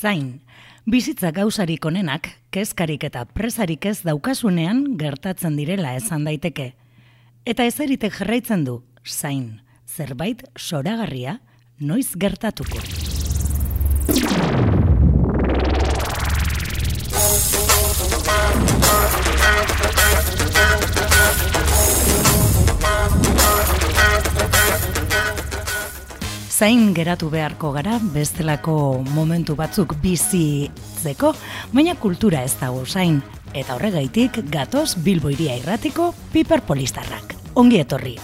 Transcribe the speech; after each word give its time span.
Zain, 0.00 0.40
bizitza 0.90 1.30
gauzarik 1.30 1.84
onenak, 1.86 2.26
kezkarik 2.50 3.04
eta 3.06 3.24
presarik 3.36 3.86
ez 3.86 4.00
daukasunean 4.02 4.82
gertatzen 4.98 5.56
direla 5.60 5.94
esan 5.98 6.26
daiteke. 6.26 6.72
Eta 7.46 7.66
ezeritek 7.68 8.18
jarraitzen 8.18 8.66
du, 8.66 8.80
zain, 9.06 9.60
zerbait 9.86 10.42
soragarria 10.58 11.38
noiz 11.78 12.10
gertatuko. 12.18 12.82
Zain 26.54 26.92
geratu 26.94 27.30
beharko 27.32 27.72
gara 27.74 27.96
bestelako 28.14 29.02
momentu 29.14 29.56
batzuk 29.58 29.96
bizitzeko, 30.02 31.32
baina 31.72 31.96
kultura 31.98 32.44
ez 32.46 32.54
dago 32.60 32.84
zain. 32.86 33.18
Eta 33.54 33.74
horregaitik 33.74 34.38
gatoz 34.52 34.94
Bilboiria 35.02 35.56
irratiko 35.58 36.12
piperpolistarrak. 36.32 37.34
Ongi 37.58 37.82
etorri! 37.82 38.14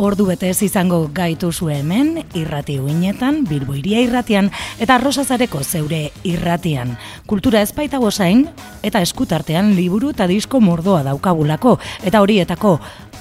Ordu 0.00 0.24
betez 0.30 0.62
izango 0.64 1.02
gaitu 1.12 1.50
zu 1.52 1.68
hemen, 1.68 2.22
irrati 2.38 2.78
uinetan, 2.80 3.42
bilboiria 3.44 4.00
irratian, 4.00 4.48
eta 4.80 4.94
arrosazareko 4.96 5.60
zeure 5.60 6.06
irratian. 6.24 6.94
Kultura 7.28 7.60
ezpaita 7.60 7.98
gozain, 8.00 8.46
eta 8.82 9.02
eskutartean 9.04 9.74
liburu 9.76 10.14
eta 10.14 10.30
disko 10.30 10.62
mordoa 10.64 11.02
daukagulako, 11.04 11.76
eta 12.06 12.22
horietako 12.24 12.78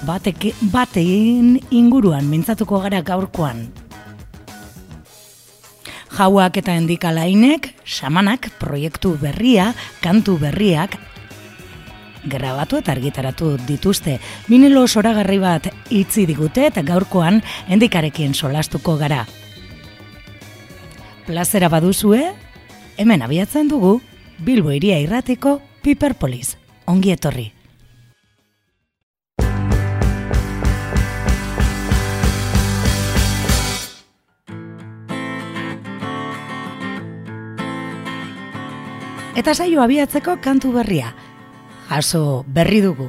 batek, 0.08 0.54
batein 0.72 1.60
inguruan 1.72 2.28
mintzatuko 2.30 2.80
gara 2.84 3.02
gaurkoan. 3.02 3.68
Jauak 6.20 6.58
eta 6.60 6.74
endikalainek, 6.76 7.74
samanak, 7.86 8.50
proiektu 8.60 9.14
berria, 9.22 9.74
kantu 10.04 10.38
berriak, 10.42 10.98
grabatu 12.26 12.80
eta 12.80 12.92
argitaratu 12.92 13.54
dituzte. 13.68 14.20
Minilo 14.48 14.86
soragarri 14.88 15.40
bat 15.40 15.70
itzi 15.90 16.26
digute 16.28 16.68
eta 16.68 16.84
gaurkoan 16.84 17.42
endikarekin 17.70 18.34
solastuko 18.34 18.98
gara. 18.98 19.26
Plazera 21.28 21.70
baduzue, 21.70 22.34
hemen 22.98 23.22
abiatzen 23.22 23.70
dugu, 23.70 24.00
Bilbo 24.40 24.72
iria 24.72 25.00
irratiko 25.04 25.60
Piperpolis. 25.84 26.56
Ongi 26.88 27.12
etorri. 27.12 27.59
Eta 39.40 39.54
saio 39.56 39.80
abiatzeko 39.80 40.34
kantu 40.44 40.74
berria, 40.74 41.14
jaso 41.88 42.44
berri 42.44 42.82
dugu. 42.84 43.06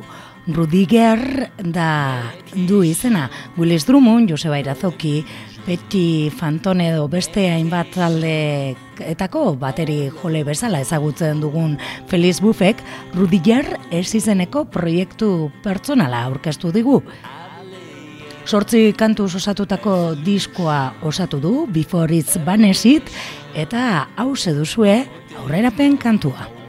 Rudiger 0.47 1.50
da 1.59 2.23
du 2.55 2.84
izena, 2.86 3.25
Willis 3.59 3.83
Drummond, 3.89 4.31
Joseba 4.31 4.61
Irazoki, 4.61 5.25
Peti 5.67 6.31
Fantone 6.31 6.86
edo 6.92 7.08
beste 7.11 7.48
hainbat 7.51 7.91
talde 7.97 8.77
etako 9.03 9.56
bateri 9.58 9.98
jole 10.23 10.45
bezala 10.47 10.81
ezagutzen 10.86 11.42
dugun 11.42 11.77
Feliz 12.06 12.39
Buffek, 12.41 12.78
Rudiger 13.17 13.67
ez 13.91 14.06
izeneko 14.14 14.69
proiektu 14.70 15.51
pertsonala 15.64 16.23
aurkeztu 16.28 16.70
digu. 16.70 17.01
Sortzi 18.47 18.92
kantu 18.98 19.27
osatutako 19.27 20.14
diskoa 20.25 20.95
osatu 21.03 21.42
du, 21.42 21.67
Before 21.67 22.14
It's 22.17 22.39
Banesit, 22.47 23.11
eta 23.55 24.06
hau 24.17 24.33
duzue 24.34 25.05
aurrerapen 25.41 25.96
kantua. 25.98 26.59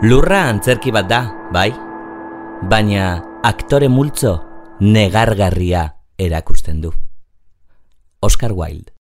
Lurra 0.00 0.46
antzerki 0.48 0.88
bat 0.96 1.10
da, 1.10 1.18
bai? 1.52 1.68
Baina 2.72 3.08
aktore 3.44 3.90
multzo 3.92 4.32
negargarria 4.80 5.82
erakusten 6.16 6.80
du. 6.80 6.92
Oscar 8.24 8.54
Wilde 8.56 8.99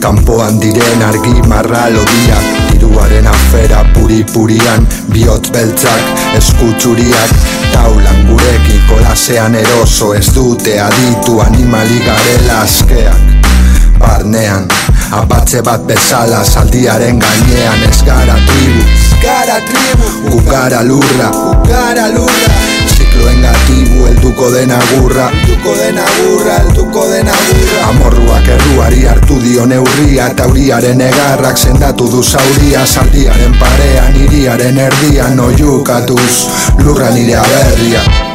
Kampoan 0.00 0.60
diren 0.62 1.02
argi 1.02 1.42
marra 1.50 1.88
lodia 1.90 2.38
Iruaren 2.74 3.26
afera 3.26 3.82
puri-purian 3.94 4.86
Biot 5.10 5.50
beltzak 5.52 6.34
eskutsuriak. 6.38 7.32
Taulan 7.72 8.22
gurekin 8.28 8.82
kolasean 8.88 9.54
eroso 9.58 10.12
Ez 10.14 10.30
dute 10.34 10.78
aditu 10.80 11.40
animali 11.42 11.98
garela 12.06 12.62
askeak 12.62 13.26
Barnean, 13.98 14.68
apatze 15.10 15.62
bat 15.66 15.82
bezala 15.86 16.44
Zaldiaren 16.46 17.18
gainean 17.18 17.82
ez 17.88 17.98
gara 18.06 18.38
tribu. 18.46 18.86
Gara 19.22 19.58
tribu. 19.66 20.36
Ugara 20.38 20.84
lurra 20.86 21.32
Ugara 21.50 22.06
lurra 22.14 22.87
zikloen 23.08 23.42
gatibu 23.42 24.06
elduko 24.06 24.50
den 24.50 24.70
agurra 24.70 25.30
Elduko 25.30 25.74
den 25.76 25.98
agurra, 25.98 26.56
elduko 26.62 27.08
den 27.08 27.28
agurra 27.28 27.88
Amorruak 27.88 28.48
erruari 28.48 29.04
hartu 29.06 29.40
dio 29.40 29.66
neurria 29.66 30.28
Eta 30.32 30.46
uriaren 30.46 31.00
egarrak 31.00 31.58
sendatu 31.58 32.08
du 32.10 32.22
zauria. 32.22 32.86
Zaldiaren 32.86 33.58
parean, 33.58 34.16
iriaren 34.16 34.78
erdian 34.78 35.40
Oiukatuz, 35.40 36.48
lurra 36.84 37.10
nire 37.10 37.36
aberria 37.36 38.27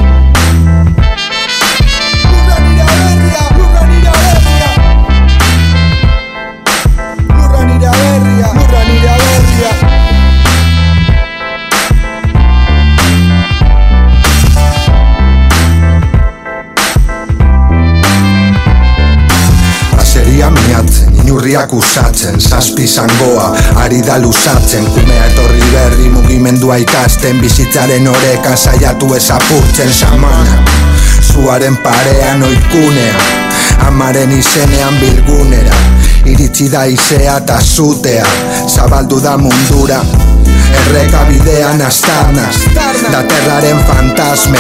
Inurriak 21.33 21.71
usatzen, 21.74 22.35
zazpi 22.38 22.85
zangoa 22.85 23.47
Ari 23.81 24.03
da 24.06 24.19
lusatzen, 24.21 24.85
kumea 24.94 25.24
etorri 25.31 25.63
berri 25.71 26.12
Mugimendua 26.13 26.77
ikasten, 26.77 27.39
bizitzaren 27.41 28.06
oreka 28.07 28.53
Zaiatu 28.53 29.09
ezapurtzen, 29.18 29.89
samana 29.89 30.59
Zuaren 31.25 31.80
parean 31.81 32.45
oikunea 32.45 33.25
Amaren 33.88 34.38
izenean 34.38 35.01
bilgunera 35.01 35.74
Iritsi 36.25 36.69
da 36.69 36.85
izea 36.85 37.37
eta 37.37 37.59
zutea 37.61 38.25
Zabaldu 38.75 39.19
da 39.19 39.37
mundura. 39.37 39.99
Erreka 40.73 41.23
bidean 41.29 41.81
astarna 41.81 42.47
Da 43.11 43.21
terraren 43.27 43.79
fantasme. 43.87 44.57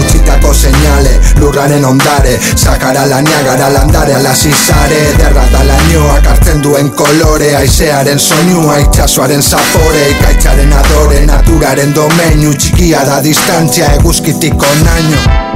Utsitako 0.00 0.54
seinale 0.54 1.14
Lurraren 1.40 1.84
ondare 1.84 2.38
Sakara 2.56 3.06
lania 3.06 3.42
gara 3.46 3.68
landare 3.72 4.14
Alazizare 4.14 5.00
Derra 5.18 5.46
da 5.52 5.64
lanioak 5.64 6.26
hartzen 6.26 6.62
duen 6.62 6.90
kolore 6.98 7.54
Aizearen 7.56 8.18
soinua 8.18 8.78
Itxasuaren 8.82 9.42
zapore. 9.42 10.08
Ikaitzaren 10.18 10.72
adore 10.82 11.24
Naturaren 11.26 11.94
domeinu 11.94 12.54
Txikia 12.58 13.04
da 13.06 13.20
distantzia 13.22 13.94
Eguzkitiko 14.00 14.78
naino 14.84 15.53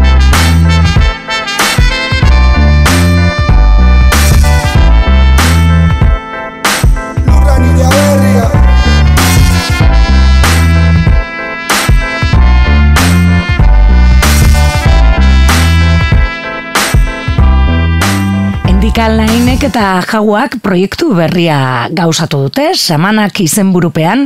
Lainek 18.99 19.63
eta 19.63 20.01
jauak 20.03 20.57
proiektu 20.59 21.13
berria 21.15 21.87
gauzatu 21.95 22.41
dute, 22.49 22.73
samanak 22.75 23.39
izenburupean 23.45 24.25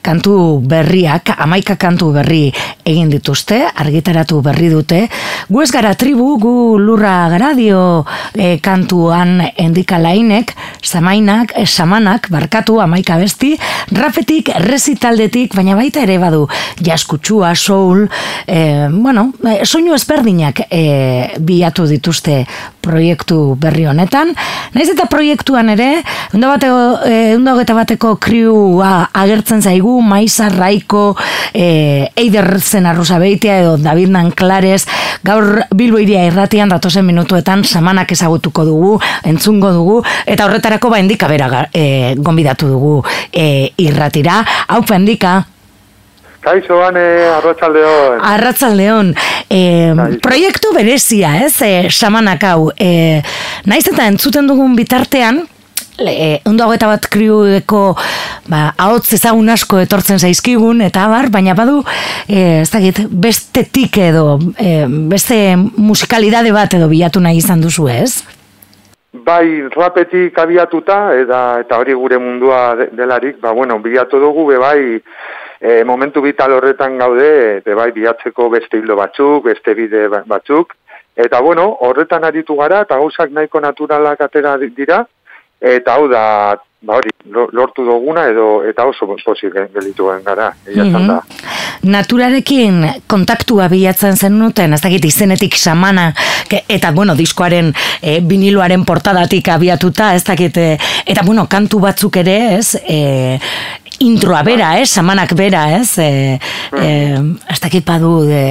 kantu 0.00 0.62
berriak, 0.64 1.34
amaika 1.44 1.76
kantu 1.76 2.08
berri 2.14 2.46
egin 2.88 3.10
dituzte, 3.12 3.58
argitaratu 3.68 4.40
berri 4.44 4.70
dute. 4.72 5.02
Gu 5.52 5.60
ez 5.60 5.68
gara 5.72 5.92
tribu, 6.00 6.38
gu 6.40 6.54
lurra 6.80 7.28
gara 7.34 7.52
dio 7.56 7.82
e, 8.32 8.56
kantuan 8.64 9.42
endika 9.60 10.00
lainek, 10.00 10.54
samainak, 10.80 11.52
e, 11.60 11.66
samanak, 11.68 12.30
barkatu 12.32 12.78
amaika 12.80 13.18
besti, 13.20 13.52
rafetik, 13.92 14.54
resitaldetik, 14.64 15.52
baina 15.52 15.76
baita 15.76 16.00
ere 16.00 16.16
badu 16.22 16.46
jaskutsua, 16.80 17.52
soul, 17.54 18.06
e, 18.48 18.88
bueno, 18.88 19.34
soinu 19.68 19.92
ezberdinak 19.96 20.64
e, 20.70 20.84
biatu 21.44 21.84
dituzte 21.92 22.40
proiektu 22.84 23.56
berri 23.60 23.86
honetan. 23.88 24.34
Naiz 24.74 24.90
eta 24.92 25.06
proiektuan 25.10 25.72
ere, 25.72 26.02
undo 26.36 26.52
bateko, 26.52 27.00
e, 27.08 27.78
bateko 27.80 28.14
kriua 28.22 29.08
agertzen 29.12 29.62
zaigu, 29.62 30.00
Maisa 30.04 30.50
Raiko, 30.52 31.16
e, 31.52 32.10
Eider 32.16 32.60
Zen 32.60 32.86
Beitia 33.20 33.58
edo 33.62 33.76
David 33.78 34.10
Nanklares, 34.10 34.86
gaur 35.24 35.64
Bilbo 35.74 35.98
iria 35.98 36.26
irratian 36.26 36.68
datozen 36.68 37.06
minutuetan 37.06 37.64
samanak 37.64 38.12
ezagutuko 38.12 38.64
dugu, 38.64 38.92
entzungo 39.24 39.72
dugu, 39.72 40.02
eta 40.26 40.44
horretarako 40.46 40.90
ba 40.90 41.00
endika 41.00 41.28
bera 41.28 41.68
e, 41.72 42.14
gonbidatu 42.18 42.68
dugu 42.68 42.94
e, 43.32 43.72
irratira. 43.78 44.44
Hau 44.68 44.82
endika, 44.94 45.44
Kaixo 46.44 46.76
bane, 46.76 47.02
arratzaldeon. 47.38 48.20
Arratzaldeon. 48.20 49.14
E, 49.48 49.60
proiektu 50.24 50.74
berezia, 50.76 51.38
ez, 51.46 51.54
e, 51.64 51.88
samanak 51.88 52.44
hau. 52.50 52.68
E, 52.76 53.22
naiz 53.70 53.86
eta 53.88 54.04
entzuten 54.10 54.50
dugun 54.50 54.76
bitartean, 54.76 55.40
e, 55.98 56.40
ondo 56.44 56.66
eta 56.74 56.90
bat 56.90 57.08
kriueko 57.08 57.94
ba, 58.50 58.66
ahotz 58.76 59.14
ezagun 59.16 59.48
asko 59.54 59.80
etortzen 59.84 60.20
zaizkigun, 60.20 60.82
eta 60.84 61.06
bar, 61.08 61.30
baina 61.32 61.54
badu, 61.56 61.80
e, 62.28 62.60
ez 62.60 62.70
dakit, 62.72 63.06
bestetik 63.08 63.96
edo, 64.10 64.38
e, 64.58 64.84
beste 65.10 65.38
musikalidade 65.56 66.52
bat 66.52 66.76
edo 66.76 66.90
bilatu 66.92 67.24
nahi 67.24 67.40
izan 67.40 67.64
duzu, 67.64 67.88
ez? 67.88 68.24
Bai, 69.24 69.70
rapetik 69.72 70.36
abiatuta, 70.42 71.14
eta, 71.16 71.40
eta 71.62 71.78
hori 71.80 71.94
gure 71.96 72.18
mundua 72.18 72.74
delarik, 72.92 73.40
ba, 73.40 73.54
bueno, 73.56 73.78
bilatu 73.80 74.20
dugu, 74.20 74.48
be 74.50 74.60
bai, 74.60 74.80
e, 75.60 75.82
momentu 75.84 76.22
vital 76.22 76.52
horretan 76.52 76.98
gaude, 76.98 77.62
e, 77.64 77.74
bai 77.74 77.90
bihatzeko 77.92 78.48
beste 78.50 78.78
hildo 78.78 78.96
batzuk, 78.96 79.44
beste 79.44 79.74
bide 79.74 80.08
ba-, 80.08 80.24
batzuk, 80.26 80.74
eta 81.16 81.40
bueno, 81.40 81.68
horretan 81.86 82.24
aritu 82.24 82.56
gara, 82.58 82.82
eta 82.86 82.98
gauzak 82.98 83.30
nahiko 83.30 83.60
naturalak 83.60 84.20
atera 84.26 84.56
dira, 84.58 85.04
eta 85.60 85.94
hau 85.94 86.08
da, 86.08 86.24
ba 86.84 86.98
hori, 86.98 87.10
lortu 87.56 87.84
duguna 87.86 88.26
edo 88.28 88.62
eta 88.68 88.84
oso 88.84 89.06
pozik 89.24 89.54
gelituen 89.72 90.22
gara, 90.24 90.50
mm 90.68 91.06
da. 91.08 91.20
Naturarekin 91.84 92.84
kontaktua 93.08 93.68
bilatzen 93.68 94.16
zen 94.16 94.38
nuten, 94.38 94.72
ez 94.72 94.80
dakit 94.80 95.04
izenetik 95.04 95.56
samana, 95.56 96.12
eta 96.68 96.92
bueno, 96.92 97.14
diskoaren 97.16 97.72
e, 98.00 98.20
viniloaren 98.24 98.84
portadatik 98.88 99.48
abiatuta, 99.52 100.14
ez 100.14 100.24
dakit, 100.24 100.56
e, 100.56 100.78
eta 101.06 101.24
bueno, 101.26 101.46
kantu 101.50 101.80
batzuk 101.84 102.16
ere, 102.22 102.36
ez, 102.56 102.76
e, 102.88 103.38
introa 104.00 104.42
bera, 104.42 104.78
eh, 104.80 104.86
samanak 104.86 105.34
bera, 105.34 105.66
ez, 105.78 105.98
eh, 105.98 106.38
eh, 106.72 107.18
ez 107.50 107.60
dakit 107.60 107.84
padu 107.84 108.24
de, 108.26 108.42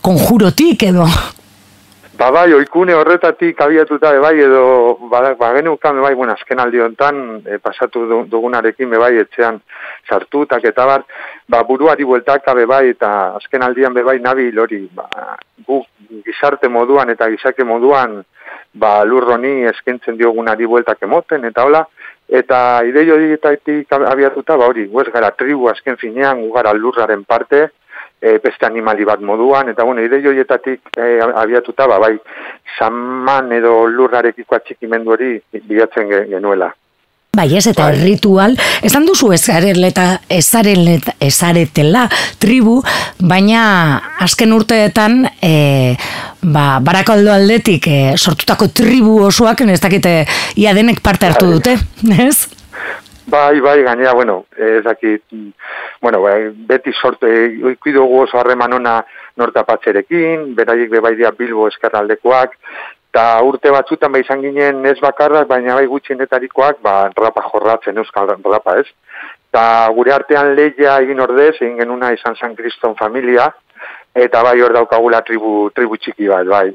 konjurotik 0.00 0.82
edo. 0.82 1.06
Ba 2.22 2.30
bai, 2.30 2.52
oikune 2.54 2.94
horretatik 2.94 3.60
abiatuta 3.64 4.12
bai 4.20 4.36
edo 4.44 4.98
ba, 5.10 5.34
ba 5.34 5.48
genukan 5.56 5.96
bai, 6.04 6.12
bueno, 6.14 6.34
azken 6.36 6.60
aldi 6.60 6.78
hontan 6.78 7.16
e, 7.42 7.56
pasatu 7.58 8.04
dugunarekin 8.30 8.92
bai 9.00 9.16
etxean 9.24 9.58
sartutak 10.08 10.62
eta 10.68 10.86
bar, 10.86 11.02
ba 11.48 11.62
buruari 11.64 12.04
bueltaka 12.04 12.54
bai 12.54 12.90
eta 12.90 13.34
azken 13.40 13.62
aldian 13.62 13.94
bai 13.94 14.20
nabi 14.20 14.52
lori, 14.52 14.84
ba, 14.94 15.08
gu 15.66 15.80
gizarte 16.26 16.68
moduan 16.68 17.10
eta 17.10 17.30
gizake 17.32 17.64
moduan 17.64 18.22
ba 18.74 19.04
lurroni 19.04 19.64
eskentzen 19.72 20.16
diogunari 20.16 20.66
bueltak 20.66 21.02
emoten 21.02 21.44
eta 21.44 21.64
hola, 21.64 21.86
Eta 22.32 22.80
idei 22.88 23.10
hori 23.12 23.34
eta 23.36 23.52
abiatuta, 24.08 24.56
ba 24.56 24.66
hori, 24.70 24.86
guez 24.88 25.10
gara 25.12 25.30
tribu 25.36 25.68
azken 25.68 25.98
finean, 26.00 26.46
gara 26.54 26.72
lurraren 26.72 27.24
parte, 27.28 27.66
e, 28.22 28.38
beste 28.38 28.64
animali 28.64 29.04
bat 29.04 29.20
moduan, 29.20 29.68
eta 29.68 29.84
bueno, 29.84 30.00
ide 30.00 30.22
joietatik 30.24 30.94
e, 30.96 31.08
abiatuta, 31.20 31.88
ba, 31.90 31.98
bai, 32.00 32.14
saman 32.78 33.52
edo 33.52 33.74
lurrarekiko 33.90 34.56
atxikimendu 34.56 35.12
hori 35.12 35.34
bilatzen 35.68 36.08
genuela. 36.30 36.70
Bai, 37.32 37.46
ez, 37.56 37.64
eta 37.64 37.86
bai. 37.88 37.96
ritual, 37.96 38.58
esan 38.84 39.06
duzu 39.08 39.30
ezareleta, 39.32 40.02
ezareleta, 40.28 41.14
ezaretela 41.16 42.02
tribu, 42.36 42.74
baina 43.24 43.62
azken 44.20 44.52
urteetan, 44.52 45.22
e, 45.40 45.94
ba, 46.44 46.66
barakaldo 46.84 47.32
aldetik 47.32 47.88
e, 47.88 47.96
sortutako 48.18 48.68
tribu 48.76 49.14
osoak, 49.30 49.64
ez 49.64 49.80
dakite, 49.80 50.12
ia 50.60 50.76
denek 50.76 51.00
parte 51.00 51.30
hartu 51.30 51.48
bai. 51.48 51.54
dute, 51.56 51.78
ez? 52.28 52.50
Bai, 53.32 53.64
bai, 53.64 53.78
gainera, 53.80 54.12
bueno, 54.12 54.42
ez 54.52 54.84
dakit, 54.84 55.24
bueno, 56.04 56.20
bai, 56.20 56.50
beti 56.68 56.92
sortu, 56.92 57.32
e, 57.32 57.48
ikuidugu 57.78 58.26
oso 58.26 58.42
harreman 58.42 58.76
ona 58.76 58.98
nortapatzerekin, 59.40 60.50
beraiek 60.58 60.92
bebai 60.92 61.14
dia 61.16 61.32
Bilbo 61.32 61.64
eskarraldekoak, 61.72 62.60
Eta 63.12 63.42
urte 63.44 63.68
batzutan 63.68 64.08
bai 64.08 64.22
izan 64.22 64.40
ginen 64.40 64.86
ez 64.88 64.96
bakarrak, 65.04 65.44
baina 65.48 65.74
bai 65.76 65.84
gutxienetarikoak, 65.86 66.78
ba, 66.80 67.10
rapa 67.12 67.42
jorratzen 67.44 68.00
euskal 68.00 68.30
rapa 68.32 68.78
ez. 68.80 68.86
Eta 69.52 69.64
gure 69.92 70.14
artean 70.14 70.54
lehia 70.56 70.94
egin 71.04 71.20
ordez, 71.20 71.58
egin 71.60 71.76
genuna 71.76 72.14
izan 72.16 72.40
San 72.40 72.56
Kriston 72.56 72.96
familia, 72.96 73.50
eta 74.16 74.42
bai 74.42 74.56
hor 74.62 74.72
daukagula 74.72 75.20
tribu, 75.28 75.68
tribu 75.76 76.00
txiki 76.00 76.32
bat, 76.32 76.48
bai. 76.48 76.72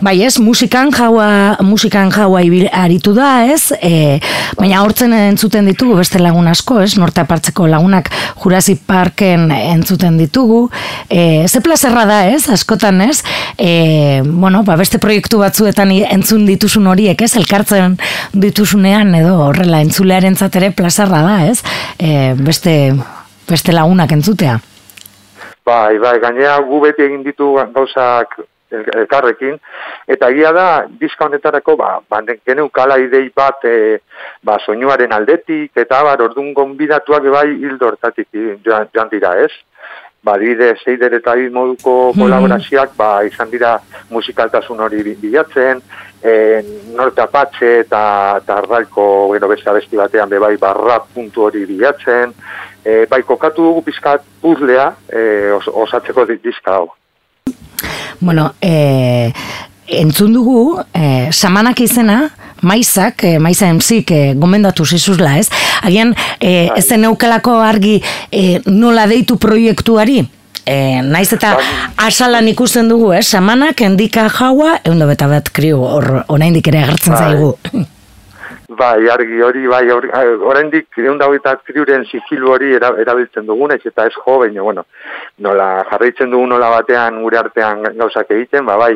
Bai 0.00 0.22
ez, 0.24 0.38
musikan 0.40 0.90
jaua, 0.94 1.56
musikan 1.60 2.10
jaua 2.12 2.40
ibil, 2.46 2.64
aritu 2.72 3.12
da 3.14 3.44
ez, 3.44 3.72
e, 3.82 4.18
baina 4.58 4.80
hortzen 4.82 5.12
entzuten 5.16 5.68
ditugu 5.68 5.98
beste 5.98 6.20
lagun 6.22 6.48
asko 6.48 6.80
ez, 6.80 6.94
norte 6.98 7.20
apartzeko 7.22 7.66
lagunak 7.70 8.08
Jurassic 8.42 8.82
Parken 8.86 9.50
entzuten 9.52 10.16
ditugu, 10.20 10.64
e, 11.10 11.46
ze 11.48 11.60
plazerra 11.60 12.06
da 12.08 12.22
ez, 12.30 12.48
askotan 12.48 13.02
ez, 13.04 13.22
e, 13.58 14.22
bueno, 14.24 14.62
ba, 14.64 14.78
beste 14.80 14.98
proiektu 15.02 15.42
batzuetan 15.42 15.92
entzun 15.92 16.46
dituzun 16.48 16.88
horiek 16.90 17.22
ez, 17.22 17.34
elkartzen 17.36 17.98
dituzunean 18.32 19.14
edo 19.18 19.36
horrela 19.48 19.82
entzulearen 19.84 20.36
zatere 20.36 20.72
plazerra 20.76 21.22
da 21.26 21.38
ez, 21.50 21.60
e, 21.98 22.32
beste, 22.38 22.76
beste 23.48 23.76
lagunak 23.76 24.12
entzutea. 24.16 24.58
Bai, 25.66 25.98
bai, 26.02 26.16
gainea 26.22 26.56
gu 26.66 26.80
beti 26.82 27.04
egin 27.04 27.22
ditu 27.22 27.52
gauzak 27.74 28.40
elkarrekin, 28.72 29.58
eta 30.08 30.30
egia 30.32 30.52
da, 30.56 30.66
diska 31.00 31.26
honetarako, 31.26 31.76
ba, 31.76 31.98
ba 32.08 32.22
kala 32.72 32.98
idei 32.98 33.30
bat, 33.34 33.64
e, 33.64 33.98
ba, 34.42 34.58
soinuaren 34.64 35.12
aldetik, 35.12 35.72
eta 35.76 36.02
bar, 36.02 36.22
orduan 36.22 36.52
gonbidatuak 36.54 37.28
bai 37.32 37.48
hildo 37.50 37.86
hortatik 37.86 38.28
joan, 38.64 38.88
joan 38.94 39.08
dira, 39.10 39.36
ez? 39.44 39.52
Ba, 40.22 40.36
dide, 40.38 40.76
zeider 40.84 41.14
eta 41.14 41.34
moduko 41.50 42.12
mhm. 42.12 42.20
kolaborazioak, 42.20 42.96
ba, 42.96 43.24
izan 43.24 43.50
dira 43.50 43.78
musikaltasun 44.10 44.80
hori 44.80 45.16
bilatzen, 45.20 45.82
e, 46.22 46.62
norte 46.94 47.20
apatxe 47.20 47.80
eta, 47.80 48.38
eta 48.42 48.58
arraiko, 48.62 49.26
bueno, 49.28 49.48
beste 49.48 49.70
abesti 49.70 49.96
batean, 49.96 50.28
be 50.28 50.38
bai, 50.38 50.56
barra 50.56 51.00
puntu 51.02 51.48
hori 51.48 51.66
bilatzen, 51.66 52.34
e, 52.84 53.04
bai, 53.10 53.22
kokatu 53.22 53.62
dugu 53.62 53.82
pizkat 53.82 54.22
puzlea, 54.40 54.92
e, 55.10 55.50
os, 55.58 55.66
osatzeko 55.68 56.26
diska 56.32 56.78
hau 56.78 56.92
bueno, 58.22 58.54
e, 58.62 59.32
entzun 59.86 60.32
dugu, 60.32 60.80
e, 60.94 61.28
samanak 61.32 61.80
izena, 61.84 62.30
maizak, 62.62 63.24
e, 63.24 63.38
maiza 63.42 63.68
emzik, 63.68 64.10
e, 64.10 64.34
gomendatu 64.38 64.86
zizuzla, 64.86 65.36
ez? 65.38 65.48
Agian, 65.82 66.14
e, 66.38 66.68
bai. 66.70 66.78
ezen 66.78 67.04
eukelako 67.10 67.58
argi 67.60 67.98
e, 68.30 68.60
nola 68.70 69.08
deitu 69.10 69.36
proiektuari? 69.42 70.22
E, 70.62 70.76
naiz 71.02 71.32
eta 71.34 71.56
asalan 71.98 72.46
ikusten 72.52 72.88
dugu, 72.88 73.10
eh? 73.16 73.22
Samanak, 73.26 73.82
endika 73.82 74.28
jaua, 74.30 74.76
egun 74.84 75.02
da 75.02 75.10
beta 75.10 75.26
bat 75.28 75.50
kriu, 75.50 75.82
orain 75.82 76.62
ere 76.62 76.84
agertzen 76.86 77.18
bai. 77.18 77.24
zaigu. 77.26 77.56
Bai, 78.78 79.08
argi 79.10 79.40
hori, 79.42 79.66
bai, 79.66 79.82
oraindik 79.90 80.96
egun 81.00 81.18
da 81.18 81.26
hogeita 81.28 81.56
triuren 81.66 82.04
zikilu 82.06 82.52
hori 82.54 82.70
erabiltzen 82.76 83.44
dugun, 83.48 83.72
ez 83.74 83.80
eta 83.84 84.06
ez 84.06 84.14
jo, 84.14 84.36
baina, 84.38 84.62
bueno, 84.62 84.84
nola 85.44 85.66
jarraitzen 85.90 86.30
dugu 86.30 86.46
nola 86.46 86.70
batean 86.70 87.18
gure 87.24 87.40
artean 87.40 87.82
gauzak 87.98 88.30
egiten, 88.30 88.64
ba, 88.66 88.76
bai. 88.80 88.94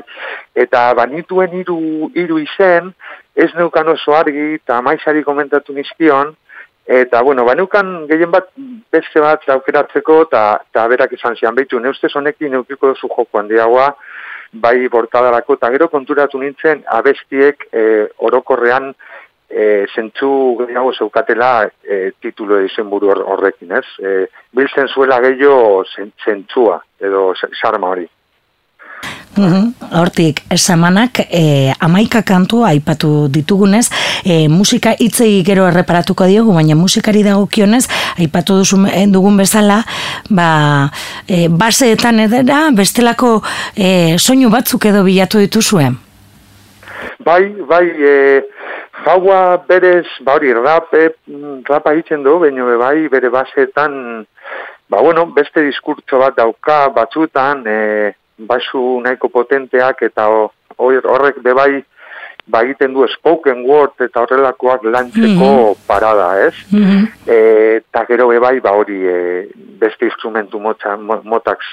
Eta 0.54 0.86
banituen 0.94 1.58
hiru 1.58 1.78
hiru 2.14 2.38
izen, 2.44 2.92
ez 3.34 3.50
neukan 3.58 3.92
oso 3.92 4.14
argi, 4.16 4.54
eta 4.60 4.80
maizari 4.86 5.24
komentatu 5.26 5.74
nizkion, 5.76 6.32
eta, 6.86 7.22
bueno, 7.26 7.44
banukan 7.44 8.06
gehien 8.08 8.32
bat 8.32 8.48
beste 8.92 9.20
bat 9.20 9.44
aukeratzeko, 9.56 10.22
eta, 10.28 10.46
eta 10.70 10.86
berak 10.94 11.12
izan 11.18 11.36
zian 11.36 11.58
behitu, 11.58 11.82
neustez 11.82 12.14
honekin 12.14 12.54
neukiko 12.54 12.94
zu 12.94 13.10
joko 13.10 13.42
handiagoa, 13.42 13.90
bai 14.52 14.88
bortadarako, 14.88 15.58
eta 15.58 15.74
gero 15.74 15.90
konturatu 15.92 16.38
nintzen, 16.40 16.84
abestiek 16.86 17.68
e, 17.72 17.86
orokorrean, 18.24 18.94
e, 19.50 19.86
zentzu 19.94 20.30
gehiago 20.60 20.92
zeukatela 20.92 21.68
e, 21.84 22.10
titulo 22.20 22.60
izen 22.64 22.90
buru 22.90 23.12
horrekin, 23.14 23.72
ez? 23.78 23.86
E, 24.00 24.26
biltzen 24.56 24.88
zuela 24.88 25.20
gehiago 25.24 25.84
zentzua, 26.24 26.80
edo 27.00 27.32
sarma 27.60 27.94
hori. 27.94 28.08
Hortik, 29.36 30.40
esamanak 30.50 31.20
e, 31.28 31.72
amaika 31.80 32.22
kantu 32.24 32.62
aipatu 32.64 33.28
ditugunez, 33.28 33.90
e, 34.24 34.48
musika 34.48 34.94
hitzei 34.96 35.42
gero 35.44 35.66
erreparatuko 35.68 36.24
diogu, 36.24 36.54
baina 36.56 36.74
musikari 36.74 37.20
dagokionez 37.22 37.84
aipatu 38.16 38.56
duzu 38.62 38.78
dugun 39.12 39.36
bezala, 39.36 39.82
ba, 40.30 40.48
e, 41.28 41.48
baseetan 41.48 42.24
edera, 42.24 42.70
bestelako 42.72 43.42
e, 43.76 44.16
soinu 44.16 44.48
batzuk 44.50 44.88
edo 44.88 45.04
bilatu 45.04 45.38
dituzuen? 45.38 45.98
Bai, 47.26 47.52
bai, 47.68 47.84
e, 47.92 48.42
Jaua 49.04 49.62
berez, 49.68 50.06
ba 50.24 50.34
hori, 50.38 50.52
rap, 50.56 50.94
rapa 51.68 51.92
egiten 51.92 52.22
du, 52.24 52.38
baina 52.40 52.64
bai, 52.80 53.08
bere 53.12 53.28
basetan, 53.30 54.24
ba 54.88 55.02
bueno, 55.02 55.26
beste 55.36 55.62
diskurtso 55.66 56.18
bat 56.22 56.36
dauka 56.36 56.88
batzutan, 56.94 57.62
e, 57.66 58.12
basu 58.38 59.00
nahiko 59.04 59.28
potenteak 59.28 60.02
eta 60.08 60.28
horrek 60.78 61.42
bebai, 61.44 61.84
ba 62.46 62.62
egiten 62.62 62.94
du 62.94 63.06
spoken 63.10 63.64
word 63.66 63.98
eta 64.06 64.22
horrelakoak 64.22 64.84
lantzeko 64.86 65.50
mm 65.50 65.86
parada, 65.86 66.30
ez? 66.46 66.54
Mm 66.72 67.06
eta 67.26 68.04
gero 68.06 68.28
bebai, 68.28 68.60
ba 68.62 68.70
hori, 68.78 69.00
e, 69.02 69.48
beste 69.80 70.06
instrumentu 70.06 70.60
motza, 70.62 70.94
motak 70.96 71.64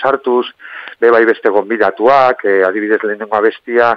sartuz, 0.00 0.46
bebai 1.00 1.22
beste 1.28 1.52
gonbidatuak, 1.54 2.42
e, 2.44 2.62
adibidez 2.66 2.98
lehenengo 3.04 3.36
abestia, 3.38 3.92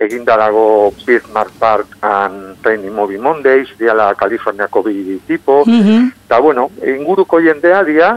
eginda 0.00 0.36
dago 0.40 0.94
Bismarck 1.04 1.58
Park 1.60 1.98
and 2.00 2.56
Training 2.62 2.94
Movie 2.94 3.20
Mondays, 3.20 3.74
diala 3.78 4.14
Kaliforniako 4.14 4.82
bi 4.88 5.20
tipo, 5.26 5.62
mm 5.66 6.24
eta 6.26 6.40
bueno, 6.40 6.70
inguruko 6.82 7.38
jendea 7.40 7.82
dia, 7.84 8.14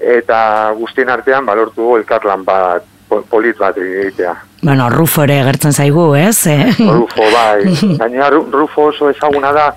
eta 0.00 0.72
guztien 0.78 1.12
artean 1.12 1.46
balortu 1.46 1.92
elkarlan 1.98 2.42
bat 2.44 2.88
polit 3.30 3.58
bat 3.58 3.76
egitea. 3.78 4.34
Bueno, 4.62 4.88
Rufo 4.90 5.22
ere 5.26 5.42
gertzen 5.44 5.72
zaigu, 5.72 6.14
ez? 6.14 6.46
Eh? 6.46 6.74
Rufo, 6.78 7.28
bai. 7.34 7.74
Gaina 8.00 8.30
Rufo 8.30 8.88
oso 8.92 9.10
ezaguna 9.10 9.52
da 9.52 9.70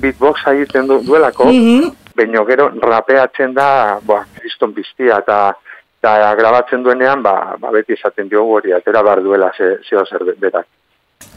beatbox 0.00 0.46
egiten 0.52 0.86
du, 0.86 1.00
duelako, 1.04 1.44
mm 1.44 1.92
-hmm. 2.16 2.46
gero 2.46 2.70
rapeatzen 2.82 3.54
da, 3.54 3.98
boa, 4.02 4.24
kriston 4.38 4.74
biztia, 4.74 5.18
eta 5.18 5.54
eta 5.98 6.34
grabatzen 6.38 6.82
duenean, 6.82 7.22
ba, 7.22 7.56
ba 7.58 7.70
beti 7.74 7.92
esaten 7.92 8.28
diogu 8.28 8.54
hori, 8.58 8.72
atera 8.72 9.02
bar 9.02 9.22
duela 9.22 9.50
ze, 9.56 9.78
zeo 9.88 10.04
zer 10.06 10.22
berak. 10.38 10.66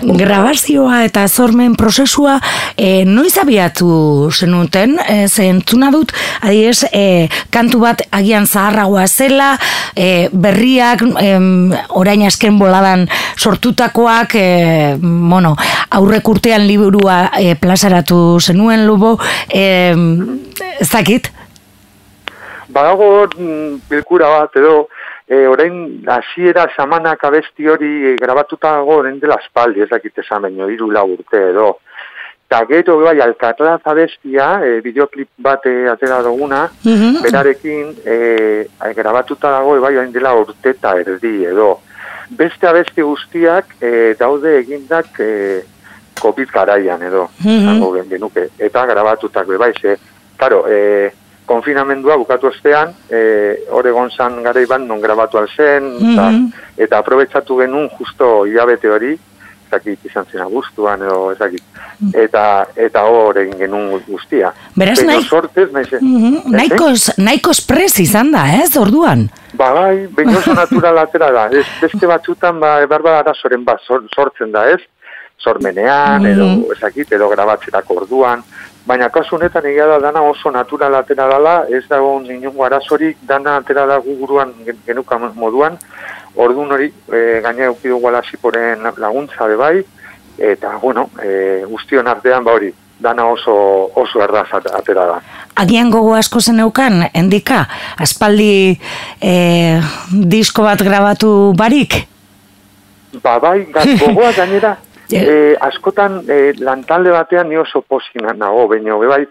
Grabazioa 0.01 1.03
eta 1.05 1.27
zormen 1.29 1.75
prozesua 1.77 2.39
e, 2.73 3.03
noiz 3.05 3.35
abiatu 3.37 4.29
zenuten, 4.33 4.95
e, 5.05 5.27
zentzuna 5.29 5.91
dut, 5.93 6.13
adiez, 6.41 6.87
e, 6.89 7.27
kantu 7.53 7.83
bat 7.83 8.01
agian 8.09 8.47
zaharragoa 8.49 9.05
zela, 9.05 9.51
e, 9.93 10.29
berriak, 10.33 11.03
e, 11.21 11.35
orain 12.01 12.25
asken 12.25 12.57
boladan 12.57 13.05
sortutakoak, 13.37 14.33
e, 14.35 14.95
bueno, 15.01 15.53
aurrek 15.99 16.33
urtean 16.33 16.65
liburua 16.65 17.27
e, 17.37 17.53
plazaratu 17.53 18.39
zenuen 18.41 18.87
lubo, 18.87 19.19
e, 19.53 19.93
zakit? 20.81 21.29
Badago 22.73 23.27
mm, 23.37 23.85
bilkura 23.91 24.33
bat 24.33 24.57
edo, 24.57 24.87
e, 25.31 25.47
orain 25.47 26.03
hasiera 26.07 26.67
samanak 26.75 27.23
abesti 27.23 27.67
hori 27.67 27.91
e, 28.11 28.15
grabatuta 28.19 28.73
dago 28.75 28.97
orain 28.99 29.19
dela 29.19 29.37
espaldi, 29.39 29.85
ez 29.85 29.89
dakit 29.89 30.19
esan 30.19 30.43
baino, 30.43 30.67
iru 30.67 30.89
urte 30.91 31.39
edo. 31.51 31.77
Eta 32.47 32.65
gero 32.67 32.97
bai, 32.99 33.15
alkatraz 33.23 33.79
abestia, 33.85 34.59
e, 34.65 34.81
videoklip 34.81 35.29
bat 35.37 35.63
atera 35.93 36.21
duguna, 36.21 36.67
mhm. 36.83 37.21
berarekin 37.23 37.95
e, 38.03 38.67
grabatuta 38.97 39.51
dago 39.51 39.79
bai, 39.79 39.95
orain 39.95 40.11
dela 40.11 40.35
urte 40.35 40.75
eta 40.75 40.97
erdi 40.99 41.45
edo. 41.45 41.79
Beste 42.29 42.67
abesti 42.67 43.01
guztiak 43.01 43.77
e, 43.79 44.15
daude 44.19 44.57
egindak 44.59 45.19
e, 45.19 45.61
COVID 46.21 46.51
garaian 46.51 47.01
edo, 47.01 47.29
mm 47.39 47.79
-hmm. 47.79 48.09
genuke, 48.09 48.49
eta 48.59 48.85
grabatutak 48.85 49.47
bai, 49.57 49.73
ze, 49.81 49.97
karo, 50.37 50.65
e, 50.67 51.11
konfinamendua 51.51 52.15
bukatu 52.17 52.47
ostean, 52.47 52.93
e, 53.09 53.65
Oregon 53.75 54.09
zan 54.11 54.39
gara 54.43 54.61
iban 54.63 54.87
non 54.87 55.01
grabatu 55.03 55.37
alzen, 55.41 55.91
eta, 56.13 56.29
Mhm. 56.31 56.47
eta 56.77 56.97
aprobetsatu 57.03 57.57
genuen 57.59 57.89
justo 57.97 58.45
hilabete 58.47 58.89
hori, 58.89 59.11
ezakit 59.71 60.05
izan 60.05 60.25
zen 60.31 60.41
agustuan 60.43 61.01
edo 61.01 61.31
ezakit, 61.31 61.63
eta, 62.13 62.67
eta 62.75 63.03
hor 63.07 63.37
egin 63.39 63.57
genuen 63.59 64.01
guztia. 64.07 64.49
Beraz, 64.75 64.99
nahi- 65.07 65.23
sortez, 65.27 65.69
nahi 65.71 65.85
zen. 65.89 65.99
Mhm, 66.03 66.33
Ez, 66.35 66.45
eh? 66.45 66.49
Nahikoz, 66.57 67.05
nahikoz 67.17 67.61
prez 67.67 67.93
izan 68.03 68.31
da, 68.31 68.43
ez, 68.63 68.75
orduan? 68.77 69.29
Ba, 69.53 69.71
bai, 69.75 70.07
baina 70.11 70.37
oso 70.39 70.53
natural 70.63 70.97
atera 70.99 71.31
da. 71.31 71.45
Ez, 71.51 71.65
beste 71.81 72.07
batzutan, 72.07 72.59
ba, 72.59 72.81
ebar 72.81 73.01
arazoren 73.07 73.63
bat 73.63 73.79
sor- 73.87 74.07
sortzen 74.15 74.51
da, 74.51 74.69
ez? 74.71 74.79
Sormenean, 75.41 76.25
edo, 76.25 76.45
Mhm. 76.45 76.71
ezakit, 76.75 77.11
edo 77.13 77.29
grabatzerako 77.29 77.95
orduan. 78.03 78.43
Baina 78.91 79.07
kasu 79.07 79.37
honetan 79.37 79.63
egia 79.69 79.85
da 79.87 79.99
dana 80.03 80.19
oso 80.27 80.51
natural 80.51 80.95
atera 80.99 81.23
dala, 81.31 81.53
ez 81.71 81.85
dago 81.87 82.17
inongo 82.27 82.65
arazorik, 82.67 83.21
dana 83.23 83.53
atera 83.61 83.85
da 83.87 83.97
gu 84.03 84.17
buruan 84.19 84.51
gen- 84.65 84.81
genuka 84.87 85.15
moduan, 85.17 85.77
ordun 86.35 86.73
hori, 86.75 86.89
e, 87.07 87.39
gaina 87.45 87.69
eukidu 87.69 87.99
gualaziporen 88.03 88.83
laguntza 88.99 89.47
be 89.47 89.55
bai, 89.55 89.77
eta, 90.37 90.73
bueno, 90.81 91.07
e, 91.23 91.63
guztion 91.71 92.07
artean, 92.11 92.43
ba 92.43 92.51
hori, 92.57 92.73
dana 92.99 93.29
oso, 93.31 93.55
oso 93.95 94.19
erdaz 94.27 94.51
at- 94.59 94.67
atera 94.75 95.05
da. 95.13 95.21
Agian 95.55 95.89
gogo 95.89 96.11
asko 96.19 96.41
zeneukan, 96.41 97.07
endika, 97.13 97.63
aspaldi 97.97 98.77
eh, 99.21 99.79
disko 100.11 100.63
bat 100.67 100.83
grabatu 100.83 101.53
barik? 101.55 102.01
Ba, 103.23 103.39
bai, 103.39 103.67
gogoa 104.03 104.33
gainera. 104.35 104.75
E, 105.19 105.55
askotan 105.59 106.21
e, 106.29 106.53
lantalde 106.59 107.11
batean 107.11 107.49
ni 107.49 107.57
oso 107.57 107.81
posina 107.81 108.33
nago, 108.33 108.67
baina 108.67 108.95
bai, 108.95 109.25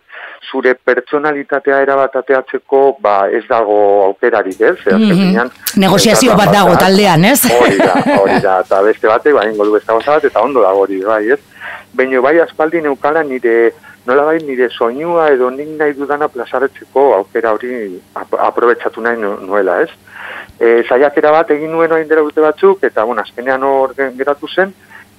zure 0.50 0.74
pertsonalitatea 0.74 1.80
erabat 1.82 2.16
ateatzeko, 2.16 2.96
ba, 3.00 3.28
ez 3.30 3.44
dago 3.48 4.04
aukerarik, 4.06 4.60
ez? 4.60 4.76
Azken 4.78 4.98
Mhm. 5.00 5.18
finean, 5.20 5.50
Negoziazio 5.76 6.36
bat 6.36 6.52
dago 6.52 6.76
taldean, 6.76 7.24
ez? 7.24 7.44
Hori 7.60 7.76
da, 7.78 7.94
hori 8.20 8.40
da, 8.40 8.60
eta 8.60 8.82
beste 8.82 9.06
batek, 9.06 9.34
ba, 9.34 9.44
ingo 9.48 9.64
du 9.64 9.72
beste 9.72 9.92
bat, 9.92 10.24
eta 10.24 10.40
ondo 10.42 10.60
dago 10.62 10.80
hori, 10.86 11.00
bai, 11.02 11.28
ez? 11.30 11.38
Baina 11.94 12.20
bai 12.20 12.38
aspaldi 12.40 12.80
neukala 12.80 13.22
nire, 13.22 13.72
nola 14.06 14.24
bai 14.24 14.38
nire 14.42 14.68
soinua 14.70 15.28
edo 15.30 15.50
nik 15.50 15.68
nahi 15.78 15.92
dudana 15.92 16.28
plazaretzeko 16.28 17.14
aukera 17.14 17.52
hori 17.52 18.00
ap 18.14 18.32
aprobetsatu 18.38 19.00
nahi 19.00 19.16
nu- 19.20 19.38
nuela, 19.46 19.82
ez? 19.82 19.90
E, 20.60 20.82
saiakera 20.88 21.30
bat 21.32 21.50
egin 21.50 21.70
nuen 21.72 21.90
orain 21.92 22.08
dela 22.08 22.22
urte 22.22 22.40
batzuk, 22.40 22.82
eta 22.82 23.04
bueno, 23.04 23.22
azkenean 23.22 23.62
hor 23.62 23.94
ge- 23.96 24.12
geratu 24.16 24.48
zen, 24.48 24.72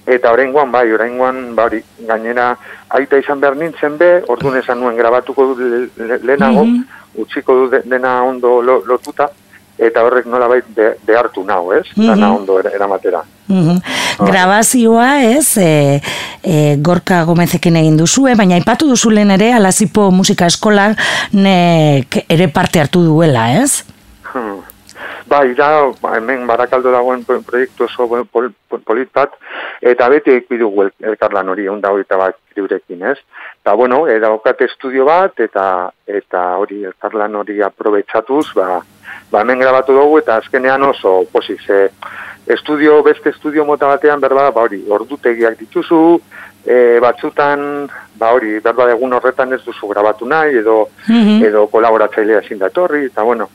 eta 0.06 0.32
oraingoan 0.32 0.72
bai, 0.72 0.92
oraingoan 0.92 1.54
ba 1.54 1.64
hori, 1.64 1.82
gainera 2.08 2.56
aita 2.90 3.18
izan 3.18 3.40
behar 3.40 3.56
nintzen 3.56 3.98
be, 3.98 4.22
orduan 4.28 4.56
esan 4.58 4.80
nuen 4.80 4.96
grabatuko 4.96 5.54
le, 5.58 5.88
le, 5.96 6.18
lehenago, 6.22 6.64
Mhm. 6.64 6.84
utziko 7.14 7.54
du 7.54 7.68
de- 7.70 7.82
dena 7.84 8.22
ondo 8.24 8.60
lo, 8.62 8.82
lotuta, 8.84 9.30
eta 9.78 10.02
horrek 10.04 10.26
nolabait 10.26 10.64
be, 10.74 10.96
behartu 11.06 11.44
nau, 11.44 11.72
ez? 11.72 11.86
Mhm. 11.96 12.06
Dana 12.06 12.32
ondo 12.34 12.58
era- 12.60 12.70
eramatera. 12.70 13.22
Mhm. 13.48 13.78
Grabazioa 14.26 15.22
ez, 15.24 15.56
e, 15.58 16.00
e, 16.42 16.76
Gorka 16.80 17.24
Gomezekin 17.24 17.76
egin 17.76 17.96
duzue, 17.96 18.34
baina 18.34 18.54
aipatu 18.54 18.88
duzu 18.88 19.10
lehen 19.10 19.30
ere, 19.30 19.52
Alazipo 19.52 20.10
Musika 20.10 20.46
Eskola 20.46 20.96
nek 21.32 22.24
ere 22.28 22.48
parte 22.48 22.80
hartu 22.80 23.02
duela, 23.02 23.62
ez? 23.62 23.84
Hmm. 25.24 25.28
Bai, 25.30 25.54
da, 25.54 25.90
ba, 26.02 26.16
hemen 26.16 26.46
barakaldo 26.46 26.90
dagoen 26.92 27.24
pro- 27.24 27.40
proiektu 27.42 27.84
oso 27.84 28.08
pol, 28.08 28.24
pol, 28.32 28.50
polit 28.84 29.08
bat, 29.14 29.30
eta 29.80 30.08
beti 30.08 30.30
ekidugu 30.34 30.82
el, 30.82 30.90
elkarlan 31.12 31.48
hori, 31.48 31.64
egun 31.66 31.80
da 31.80 31.92
hogeita 31.92 32.16
bat 32.16 32.36
kriurekin, 32.52 33.02
ez? 33.12 33.18
Eta, 33.62 33.74
bueno, 33.74 34.06
e, 34.08 34.18
daukate 34.20 34.64
estudio 34.64 35.04
bat, 35.04 35.38
eta 35.40 35.90
eta 36.06 36.56
hori 36.58 36.82
elkarlan 36.84 37.34
hori 37.36 37.60
aprobetsatuz, 37.62 38.52
ba, 38.54 38.80
ba, 39.30 39.40
hemen 39.40 39.58
grabatu 39.62 39.92
dugu, 39.96 40.18
eta 40.18 40.36
azkenean 40.36 40.82
oso 40.82 41.24
posi, 41.32 41.56
ze 41.66 41.88
estudio, 42.46 43.02
beste 43.02 43.30
estudio 43.30 43.64
mota 43.64 43.86
batean, 43.86 44.20
berba, 44.20 44.50
ba, 44.50 44.62
hori, 44.66 44.82
ordutegiak 44.90 45.56
dituzu, 45.58 46.20
e, 46.66 46.98
batzutan, 47.00 47.88
ba, 48.18 48.32
hori, 48.34 48.58
berba 48.60 48.90
egun 48.90 49.12
horretan 49.14 49.52
ez 49.52 49.62
duzu 49.64 49.88
grabatu 49.88 50.26
nahi, 50.26 50.58
edo, 50.58 50.88
Mhm. 51.08 51.44
edo 51.44 51.66
kolaboratzailea 51.68 52.40
ezin 52.40 52.58
datorri, 52.58 53.06
eta 53.06 53.22
bueno, 53.22 53.48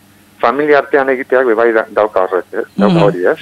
familia 0.48 0.80
artean 0.80 1.10
egiteak 1.12 1.50
bai 1.60 1.70
da, 1.76 1.84
dauka 1.92 2.24
horrek, 2.26 2.46
ez? 2.54 2.66
Dauka 2.76 2.94
Mhm. 2.96 3.04
hori, 3.04 3.26
ez? 3.28 3.38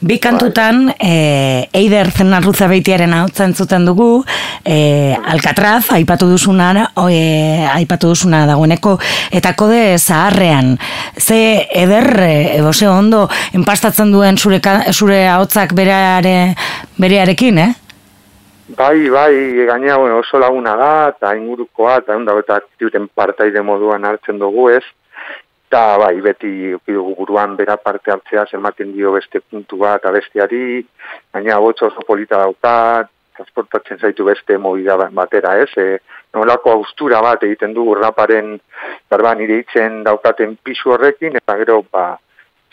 Bi 0.00 0.18
kantutan, 0.18 0.94
e, 1.00 1.68
Eider 1.72 2.10
Zenarruza 2.10 2.68
beitiaren 2.68 3.12
hau 3.16 3.26
entzuten 3.46 3.86
dugu, 3.88 4.24
e, 4.64 5.16
Alcatraz, 5.34 5.90
aipatu 5.96 6.28
duzuna, 6.28 6.90
e, 7.08 7.66
aipatu 7.72 8.12
duzuna 8.12 8.44
dagoeneko, 8.46 8.98
eta 9.30 9.54
kode 9.56 9.98
zaharrean. 9.98 10.76
Ze 11.16 11.68
eder, 11.84 12.08
e, 12.20 12.72
ze 12.72 12.88
ondo, 12.88 13.28
enpastatzen 13.54 14.12
duen 14.12 14.36
zure, 14.36 14.60
zure 14.92 15.28
ahotzak 15.28 15.72
bereare, 15.74 16.54
berearekin, 16.98 17.58
eh? 17.58 17.74
Bai, 18.76 19.08
bai, 19.10 19.66
gainea 19.66 19.96
bueno, 19.96 20.18
oso 20.18 20.38
laguna 20.38 20.76
da, 20.76 21.08
eta 21.08 21.34
ingurukoa, 21.36 21.98
eta 21.98 22.14
egun 22.14 22.24
da, 22.24 22.38
eta 22.38 22.56
aktiuten 22.62 23.08
partaide 23.14 23.60
moduan 23.60 24.04
hartzen 24.04 24.38
dugu, 24.38 24.70
ez? 24.70 24.84
Eta 25.72 25.96
bai, 25.96 26.18
beti 26.20 26.74
dugu 26.84 27.14
buruan 27.16 27.54
bera 27.56 27.78
parte 27.80 28.12
hartzea 28.12 28.42
ematen 28.58 28.90
dio 28.92 29.12
beste 29.14 29.40
puntu 29.40 29.78
bat 29.80 30.02
eta 30.02 30.10
besteari, 30.12 30.82
gaina 31.32 31.56
botxo 31.64 31.86
oso 31.86 32.02
polita 32.04 32.36
dauka, 32.42 33.06
transportatzen 33.38 33.96
zaitu 34.04 34.26
beste 34.28 34.58
movida 34.60 34.98
ba- 35.00 35.08
batera, 35.10 35.54
ez? 35.62 35.70
E, 35.80 35.96
nolako 36.36 36.74
austura 36.74 37.22
bat 37.24 37.40
egiten 37.48 37.72
dugu 37.72 37.94
raparen, 37.96 38.58
berba, 39.08 39.32
nire 39.34 39.62
hitzen 39.62 40.02
daukaten 40.04 40.58
pisu 40.62 40.92
horrekin, 40.92 41.40
eta 41.40 41.56
gero, 41.62 41.80
ba, 41.90 42.18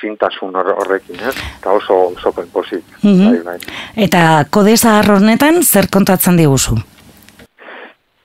txintasun 0.02 0.60
hor- 0.60 0.76
horrekin, 0.84 1.24
ez? 1.24 1.38
Eta 1.62 1.72
oso, 1.80 2.02
oso 2.18 2.34
penpozik, 2.36 2.84
Mhm. 3.02 3.32
bai, 3.32 3.42
bai. 3.48 3.58
Eta 3.96 4.44
kode 4.52 4.76
zahar 4.76 5.08
honetan 5.16 5.64
zer 5.64 5.88
kontatzen 5.88 6.36
diguzu? 6.36 6.76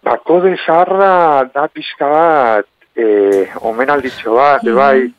Ba, 0.03 0.19
kode 0.19 0.57
zaharra 0.67 1.45
da 1.55 1.69
pixka 1.69 2.11
bat, 2.11 2.67
e, 2.97 3.49
omenalditxo 3.61 4.35
bat, 4.35 4.63
Mhm. 4.63 4.75
bai, 4.77 5.13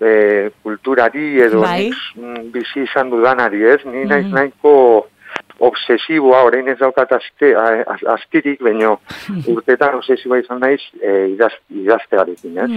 e, 0.00 0.50
kulturari 0.62 1.40
edo 1.40 1.60
Bai. 1.60 1.84
nik 1.88 1.94
mm, 2.16 2.50
bizi 2.52 2.82
izan 2.84 3.10
dudanari, 3.10 3.62
ez? 3.64 3.84
Ni 3.84 4.04
naiz 4.04 4.26
Mhm. 4.26 4.34
nahiko 4.34 5.06
obsesiboa, 5.58 6.42
orain 6.44 6.68
ez 6.68 6.78
daukat 6.78 7.12
azte, 7.12 7.54
az- 7.56 8.04
aztirik, 8.06 8.60
baino 8.62 8.98
urtetan 9.54 9.94
obsesiboa 9.94 10.38
izan 10.38 10.60
naiz 10.60 10.80
e, 11.00 11.28
idaz, 11.34 11.52
idaztearekin, 11.70 12.58
ez? 12.58 12.70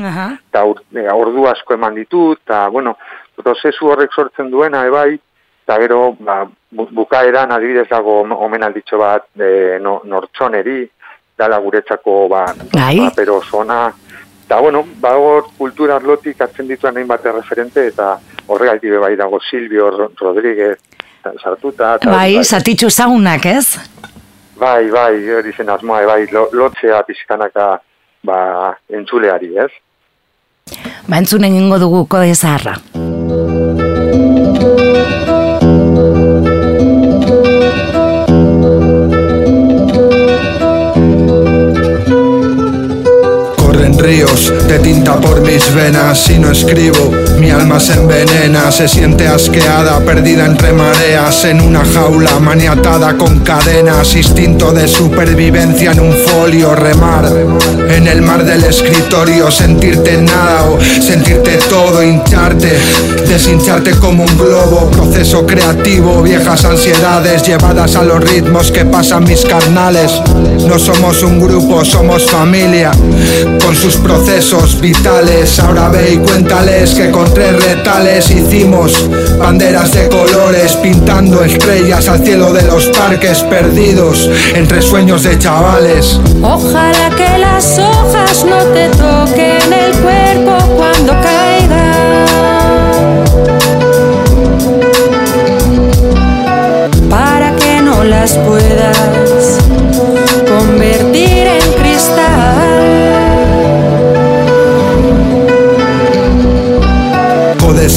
Eta 0.50 0.64
ur, 0.66 0.82
e, 0.94 1.08
ordu 1.14 1.48
asko 1.48 1.74
eman 1.74 1.96
ditut, 1.96 2.40
eta, 2.46 2.68
bueno, 2.70 2.96
prozesu 3.36 3.88
horrek 3.92 4.14
sortzen 4.14 4.50
duena, 4.52 4.86
ebai, 4.86 5.20
eta 5.66 5.78
gero, 5.82 6.16
ba, 6.20 6.46
bu- 6.72 6.90
bukaeran 6.92 7.52
adibidez 7.52 7.88
dago 7.90 8.22
omenalditxo 8.22 8.98
bat 8.98 9.26
e, 9.40 9.80
no, 9.82 10.02
nortzoneri, 10.06 10.90
dala 11.38 11.58
guretzako, 11.60 12.28
ba, 12.30 12.46
Bai. 12.74 13.00
rapero 13.00 13.42
zona, 13.42 13.92
eta, 14.48 14.60
bueno, 14.64 14.86
ba, 15.04 15.14
hor 15.20 15.50
kultura 15.58 15.98
arlotik 16.00 16.40
hartzen 16.42 16.68
dituen 16.72 16.96
hainbat 16.98 17.26
referente, 17.36 17.84
eta 17.92 18.14
horregatik 18.48 18.94
bai 19.04 19.16
dago 19.20 19.40
Silvio 19.44 19.90
Ro- 19.92 20.12
Rodríguez, 20.16 20.78
ta- 21.22 21.34
sartuta, 21.44 21.96
eta, 22.00 22.10
Bai, 22.16 22.40
zatitxu 22.44 22.88
ezagunak, 22.88 23.46
ez? 23.46 23.76
bai, 24.58 24.88
bai, 24.90 25.20
hori 25.36 25.52
zen 25.54 25.70
asmoa, 25.70 26.06
bai, 26.08 26.24
lo, 26.32 26.48
lotzea 26.54 27.04
pizkanaka, 27.04 27.82
ba, 28.24 28.40
entzuleari, 28.90 29.52
ez? 29.58 29.70
Ba, 31.08 31.20
entzun 31.20 31.44
egingo 31.44 31.78
dugu 31.80 32.06
kode 32.08 32.34
zaharra. 32.36 32.78
bonita 45.16 45.37
mis 45.58 45.74
venas 45.74 46.20
Si 46.20 46.38
no 46.38 46.52
escribo, 46.52 47.12
mi 47.40 47.50
alma 47.50 47.80
se 47.80 47.94
envenena 47.94 48.72
Se 48.72 48.88
siente 48.88 49.28
asqueada, 49.28 50.00
perdida 50.00 50.46
entre 50.46 50.72
mareas 50.72 51.46
En 51.46 51.62
una 51.62 51.84
jaula 51.84 52.40
maniatada 52.40 53.18
con 53.18 53.40
cadenas 53.40 54.16
Instinto 54.16 54.72
de 54.72 54.88
supervivencia 54.88 55.92
en 55.92 56.00
un 56.00 56.14
folio 56.14 56.76
Remar 56.76 57.26
en 57.90 58.08
el 58.08 58.22
mar 58.22 58.44
del 58.44 58.64
escritorio 58.64 59.50
Sentirte 59.50 60.22
nada 60.22 60.64
o 60.66 60.80
sentirte 61.02 61.58
todo 61.70 62.04
Hincharte, 62.04 62.78
deshincharte 63.28 63.92
como 63.92 64.24
un 64.24 64.38
globo 64.38 64.92
Proceso 64.92 65.46
creativo, 65.46 66.22
viejas 66.22 66.66
ansiedades 66.66 67.44
Llevadas 67.44 67.96
a 67.96 68.04
los 68.04 68.24
ritmos 68.24 68.72
que 68.72 68.86
pasan 68.86 69.24
mis 69.24 69.46
carnales. 69.46 70.22
No 70.68 70.78
somos 70.78 71.24
un 71.24 71.40
grupo, 71.40 71.84
somos 71.86 72.30
familia 72.30 72.92
Con 73.64 73.76
sus 73.76 73.96
procesos 73.96 74.80
vitales 74.80 75.47
Ahora 75.60 75.90
Ahora 75.90 76.12
y 76.12 76.18
cuéntales 76.18 76.94
que 76.94 77.10
con 77.10 77.34
tres 77.34 77.64
retales 77.64 78.30
hicimos 78.30 79.10
banderas 79.40 79.94
de 79.94 80.08
colores 80.10 80.76
pintando 80.76 81.44
estrellas 81.44 82.08
al 82.10 82.24
cielo 82.24 82.54
de 82.54 82.64
los 82.64 82.88
parques 82.88 83.40
perdidos 83.44 84.30
entre 84.54 84.82
sueños 84.82 85.24
de 85.24 85.40
chavales. 85.40 86.20
Ojalá 86.44 87.10
que 87.16 87.38
las 87.38 87.80
hojas 87.80 88.46
no 88.46 88.58
te 88.74 88.90
toquen 88.90 89.74
el 89.74 89.92
cuerpo 89.98 90.76
cuando 90.76 91.14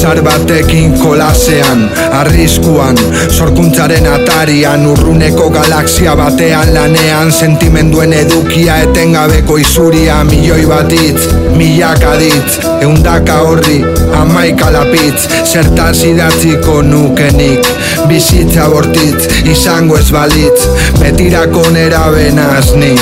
Zar 0.00 0.22
batekin 0.24 0.94
kolasean, 0.96 1.82
arriskuan 2.12 2.96
Sorkuntzaren 3.28 4.06
atarian, 4.08 4.86
urruneko 4.88 5.50
galaxia 5.52 6.14
batean 6.16 6.72
Lanean, 6.72 7.28
sentimenduen 7.32 8.14
edukia 8.16 8.78
Etengabeko 8.86 9.58
izuria, 9.60 10.22
milioi 10.24 10.64
batitz 10.70 11.26
Milak 11.52 12.06
aditz, 12.14 12.62
eundaka 12.80 13.42
horri 13.44 13.82
Amaika 14.16 14.70
lapitz, 14.72 15.26
zertaz 15.44 15.98
idatziko 16.08 16.80
nukenik 16.80 17.68
Bizitza 18.08 18.70
bortitz, 18.72 19.28
izango 19.52 20.00
ez 20.00 20.08
balitz 20.16 20.64
Betirako 20.96 21.66
nera 21.76 22.06
benazni 22.14 22.94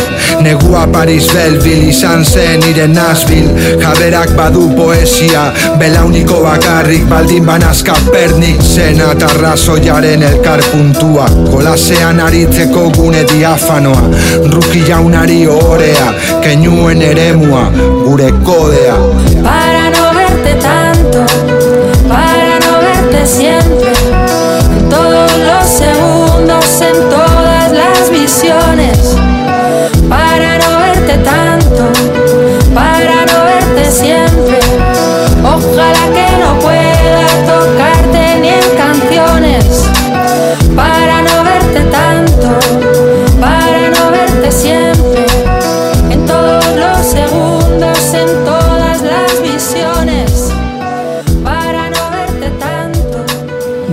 Negua 0.42 0.82
Paris 0.90 1.30
Belbil 1.30 1.86
izan 1.92 2.26
zen 2.26 2.66
iren 2.66 2.98
nazbil 2.98 3.46
Jaberak 3.78 4.34
badu 4.38 4.66
poesia, 4.74 5.48
belauniko 5.78 6.42
bakar 6.42 6.87
bakarrik 6.88 7.08
baldin 7.10 7.44
banazka 7.44 7.92
pernik 8.12 8.62
Zena 8.62 9.12
eta 9.12 9.26
razoiaren 9.40 10.22
elkar 10.22 10.60
puntua 10.72 11.26
Kolasean 11.50 12.20
aritzeko 12.20 12.90
gune 12.96 13.24
diafanoa. 13.28 14.08
Ruki 14.52 14.84
jaunari 14.88 15.46
orea 15.46 16.14
Keñuen 16.40 17.02
eremua 17.02 17.70
Gure 18.04 18.32
kodea. 18.44 18.96
Para 19.42 19.90
no 19.90 20.14
verte 20.14 20.54
tanto 20.62 21.26
Para 22.08 22.58
no 22.64 22.80
verte 22.80 23.26
siempre 23.26 23.57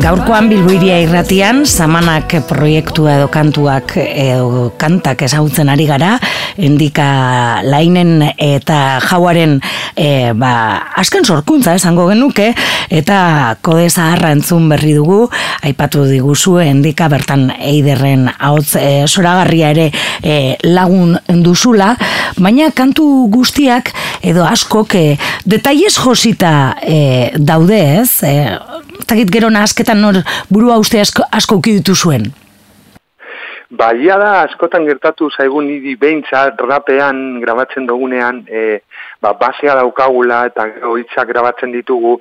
Gaurkoan 0.05 0.51
bilbuiria 0.51 0.99
irratian, 1.01 1.63
zamanak 1.65 2.35
proiektua 2.45 3.15
edo 3.17 3.29
kantuak 3.33 3.95
edo 3.97 4.67
kantak 4.77 5.23
ezagutzen 5.25 5.71
ari 5.73 5.87
gara, 5.89 6.11
endika 6.61 7.07
lainen 7.65 8.21
eta 8.37 8.99
jauaren 9.01 9.55
e, 9.97 10.29
ba, 10.37 10.51
asken 11.01 11.25
sorkuntza 11.25 11.73
esango 11.79 12.05
genuke, 12.11 12.51
eta 12.93 13.17
kode 13.65 13.87
zaharra 13.89 14.29
entzun 14.35 14.69
berri 14.69 14.93
dugu, 14.93 15.23
aipatu 15.65 16.05
diguzu, 16.05 16.59
endika 16.61 17.09
bertan 17.09 17.47
eiderren 17.57 18.27
hauts 18.37 18.75
e, 18.77 19.07
soragarria 19.09 19.73
ere 19.73 19.89
e, 20.21 20.37
lagun 20.69 21.17
duzula, 21.41 21.95
baina 22.37 22.69
kantu 22.77 23.25
guztiak 23.33 23.89
edo 24.21 24.45
askok 24.45 24.99
e, 25.01 25.05
detaiez 25.49 25.95
josita 25.97 26.75
e, 26.85 27.33
daude 27.41 27.81
ez, 28.03 28.21
e, 28.21 28.37
Zagit 29.03 29.31
gero 29.31 29.51
asketan 29.59 30.01
nor 30.01 30.23
burua 30.49 30.77
uste 30.77 30.99
asko, 30.99 31.23
asko 31.31 31.61
ukiditu 31.61 31.95
zuen. 31.95 32.31
Baia 33.75 34.15
da, 34.21 34.31
askotan 34.45 34.85
gertatu 34.85 35.27
zaigun 35.33 35.65
niri 35.67 35.95
behintzat 35.97 36.59
rapean 36.69 37.41
grabatzen 37.41 37.87
dugunean, 37.89 38.43
e, 38.47 38.79
ba, 39.21 39.33
basea 39.33 39.73
daukagula 39.79 40.45
eta 40.51 40.67
hitzak 40.99 41.27
grabatzen 41.31 41.73
ditugu, 41.73 42.13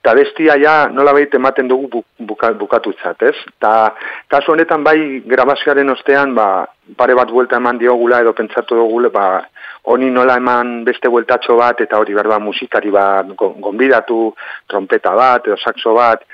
eta 0.00 0.14
bestia 0.14 0.54
ja 0.62 0.76
nola 0.88 1.12
baita 1.12 1.40
ematen 1.40 1.68
dugu 1.68 2.04
buka, 2.30 2.52
bukatutzat, 2.54 3.26
ez? 3.28 3.34
Ta, 3.58 3.92
kasu 4.30 4.54
honetan 4.54 4.86
bai 4.86 5.20
grabazioaren 5.26 5.90
ostean, 5.90 6.36
ba, 6.38 6.64
pare 6.96 7.18
bat 7.18 7.34
buelta 7.34 7.58
eman 7.58 7.82
diogula 7.82 8.22
edo 8.22 8.32
pentsatu 8.38 8.78
dugule, 8.78 9.10
ba, 9.10 9.42
honi 9.86 10.10
nola 10.10 10.36
eman 10.36 10.84
beste 10.84 11.08
bueltatxo 11.08 11.56
bat, 11.56 11.80
eta 11.80 11.98
hori 11.98 12.14
berba 12.14 12.38
musikari 12.38 12.90
bat 12.90 13.26
gonbidatu, 13.38 14.34
trompeta 14.66 15.14
bat 15.14 15.46
edo 15.46 15.56
saxo 15.56 15.94
bat, 15.94 16.26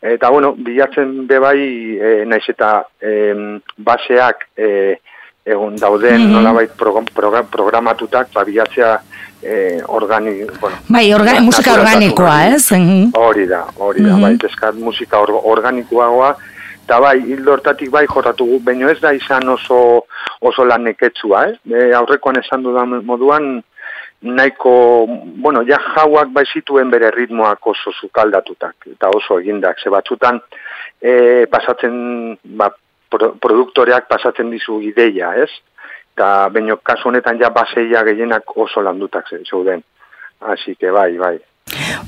Eta, 0.00 0.28
bueno, 0.30 0.52
bilatzen 0.54 1.26
bebai, 1.26 1.62
e, 1.98 2.10
naiz 2.24 2.44
eta 2.52 2.84
e, 3.02 3.12
baseak 3.82 4.44
e, 4.54 4.68
egon 5.48 5.74
dauden 5.76 6.20
mm 6.20 6.26
-hmm. 6.26 6.36
nolabait 6.36 6.70
programatutak, 7.50 8.28
ba, 8.32 8.44
bilatzea 8.44 9.00
e, 9.42 9.82
organi, 9.86 10.46
bueno, 10.60 10.76
bai, 10.86 11.12
orga, 11.14 11.40
musika 11.40 11.72
organikoa, 11.72 12.46
ez? 12.46 12.70
Hori 13.12 13.46
da, 13.46 13.64
hori 13.76 14.02
da, 14.02 14.08
mm 14.08 14.14
-hmm. 14.14 14.22
bai, 14.22 14.36
deskat 14.36 14.74
musika 14.74 15.18
or, 15.18 15.40
organikoa 15.42 16.36
eta 16.88 17.02
bai, 17.04 17.18
hildo 17.20 17.52
hortatik 17.52 17.90
bai 17.92 18.06
jorratu, 18.08 18.46
baino 18.64 18.88
ez 18.88 18.96
da 19.02 19.10
izan 19.12 19.44
oso, 19.52 20.06
oso 20.40 20.64
lan 20.64 20.86
neketsua, 20.88 21.42
eh? 21.50 21.56
E, 21.68 21.82
aurrekoan 21.98 22.40
esan 22.40 22.64
dudan 22.64 22.94
moduan, 23.04 23.58
nahiko, 24.24 24.72
bueno, 25.44 25.60
ja 25.68 25.76
jauak 25.98 26.32
bai 26.32 26.46
zituen 26.48 26.88
bere 26.88 27.10
ritmoak 27.12 27.68
oso 27.74 27.92
zukaldatutak, 27.92 28.88
eta 28.94 29.12
oso 29.12 29.36
egindak, 29.42 29.84
ze 29.84 29.92
batzutan 29.92 30.40
e, 30.96 31.44
pasatzen, 31.52 32.38
ba, 32.56 32.70
produktoreak 33.12 34.08
pasatzen 34.08 34.48
dizu 34.56 34.80
ideia, 34.88 35.34
ez? 35.44 35.50
Eta 36.16 36.48
baino 36.56 36.80
kasu 36.80 37.12
honetan 37.12 37.36
ja 37.36 37.52
baseia 37.52 38.00
gehienak 38.08 38.56
oso 38.56 38.80
landutak 38.80 39.28
zeuden. 39.44 39.84
Así 40.40 40.74
que 40.74 40.90
bai, 40.90 41.18
bai. 41.18 41.36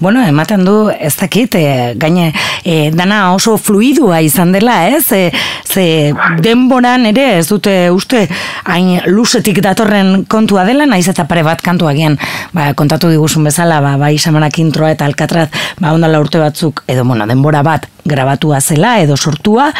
Bueno, 0.01 0.23
ematen 0.25 0.65
du, 0.65 0.89
ez 0.91 1.15
dakit, 1.21 1.55
e, 1.55 1.95
gaine, 2.01 2.33
e, 2.65 2.91
dana 2.95 3.35
oso 3.35 3.57
fluidua 3.61 4.21
izan 4.25 4.53
dela, 4.53 4.89
ez? 4.89 5.13
E, 5.13 5.31
ze 5.67 6.15
denboran 6.41 7.05
ere, 7.11 7.39
ez 7.39 7.47
dute 7.49 7.75
uste, 7.93 8.25
hain 8.65 9.01
lusetik 9.07 9.61
datorren 9.65 10.25
kontua 10.25 10.65
dela, 10.65 10.87
naiz 10.89 11.07
eta 11.13 11.27
pare 11.29 11.45
bat 11.47 11.61
kantu 11.63 11.91
agian, 11.91 12.17
ba, 12.57 12.73
kontatu 12.75 13.11
diguzun 13.13 13.45
bezala, 13.45 13.81
ba, 13.85 13.97
bai 14.01 14.17
samanak 14.19 14.59
introa 14.63 14.93
eta 14.95 15.09
alkatraz, 15.09 15.49
ba, 15.81 15.93
ondala 15.93 16.21
urte 16.23 16.41
batzuk, 16.41 16.85
edo, 16.89 17.05
bueno, 17.05 17.27
denbora 17.29 17.63
bat, 17.67 17.87
grabatua 18.05 18.61
zela, 18.61 18.99
edo 19.05 19.17
sortua, 19.17 19.71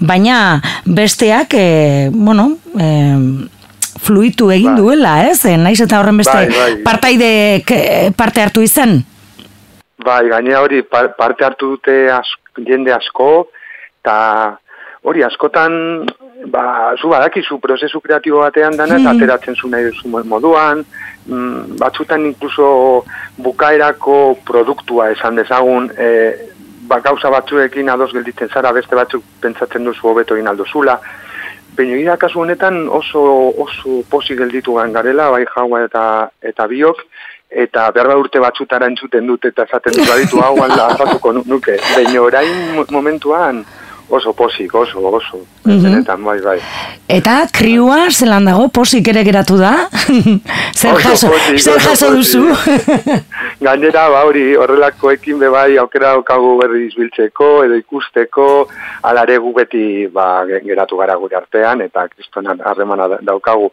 baina 0.00 0.62
besteak, 0.86 1.52
e, 1.54 2.08
bueno, 2.14 2.54
e, 2.78 2.88
fluitu 4.06 4.50
egin 4.54 4.72
bai. 4.74 4.80
duela, 4.80 5.12
ez? 5.28 5.42
Naiz 5.58 5.80
eta 5.82 6.00
horren 6.00 6.16
beste 6.20 6.34
bai, 6.36 6.48
bai. 6.52 6.72
partaide 6.84 8.10
parte 8.16 8.42
hartu 8.44 8.64
izan? 8.64 9.00
Bai, 10.04 10.28
gaine 10.28 10.54
hori 10.56 10.82
parte 10.84 11.44
hartu 11.44 11.72
dute 11.74 11.94
jende 12.66 12.92
asko, 12.92 13.48
eta 14.02 14.16
hori 15.06 15.22
askotan, 15.24 16.04
ba, 16.52 16.92
zu 17.00 17.08
badakizu 17.08 17.58
prozesu 17.62 18.00
kreatibo 18.04 18.42
batean 18.42 18.76
dana, 18.76 18.98
eta 18.98 19.12
hmm. 19.12 19.16
ateratzen 19.16 19.56
zu 19.56 19.70
nahi 19.72 19.88
duzu 19.88 20.10
moduan, 20.28 20.82
mm, 21.26 21.78
batzutan 21.80 22.26
inkluso 22.26 23.04
bukaerako 23.38 24.36
produktua 24.44 25.10
esan 25.14 25.40
dezagun, 25.40 25.88
e, 25.96 26.08
ba, 26.90 27.00
gauza 27.00 27.30
batzuekin 27.32 27.88
ados 27.88 28.12
gelditzen 28.12 28.52
zara, 28.52 28.74
beste 28.76 28.98
batzuk 28.98 29.24
pentsatzen 29.40 29.88
duzu 29.88 30.12
hobeto 30.12 30.36
egin 30.36 30.52
aldozula, 30.52 31.00
Baina 31.76 32.16
kasu 32.16 32.40
honetan 32.40 32.86
oso 32.88 33.52
oso 33.60 34.02
posi 34.08 34.34
gelditu 34.36 34.72
garela, 34.72 35.28
bai 35.30 35.44
jaua 35.44 35.82
eta 35.84 36.04
eta 36.40 36.66
biok, 36.66 37.02
eta 37.50 37.90
berba 37.94 38.16
urte 38.18 38.40
batzutara 38.42 38.88
entzuten 38.90 39.26
dut 39.26 39.44
eta 39.44 39.64
esaten 39.68 39.94
dut 39.96 40.08
baditu 40.08 40.40
hau 40.42 40.54
alda 40.62 40.88
azatuko 40.94 41.32
nuke. 41.38 41.78
Baina 41.94 42.22
orain 42.22 42.84
momentuan 42.90 43.64
oso 44.08 44.32
posik, 44.32 44.74
oso, 44.74 45.00
oso. 45.00 45.40
Mm 45.64 46.04
bai, 46.24 46.40
bai. 46.40 46.58
Eta 47.08 47.46
kriua 47.52 48.10
zelan 48.10 48.44
dago 48.44 48.68
posik 48.68 49.08
ere 49.08 49.24
geratu 49.24 49.58
da? 49.58 49.88
zer 50.80 50.94
jaso, 51.02 51.30
zer 51.58 51.80
jaso 51.80 52.10
duzu? 52.14 52.44
gainera, 53.60 54.08
ba, 54.08 54.24
hori, 54.24 54.54
horrelakoekin 54.56 55.38
be 55.38 55.48
bai, 55.48 55.76
aukera 55.76 56.12
daukagu 56.14 56.56
berri 56.60 56.86
izbiltzeko, 56.86 57.64
edo 57.64 57.74
ikusteko, 57.80 58.68
alare 59.02 59.38
gu 59.38 59.52
beti, 59.54 60.06
ba, 60.12 60.44
ge- 60.46 60.60
geratu 60.64 60.96
gara 60.96 61.16
gure 61.16 61.36
artean, 61.36 61.80
eta 61.82 62.06
kristonan 62.08 62.60
harremana 62.64 63.08
da- 63.08 63.18
daukagu. 63.22 63.70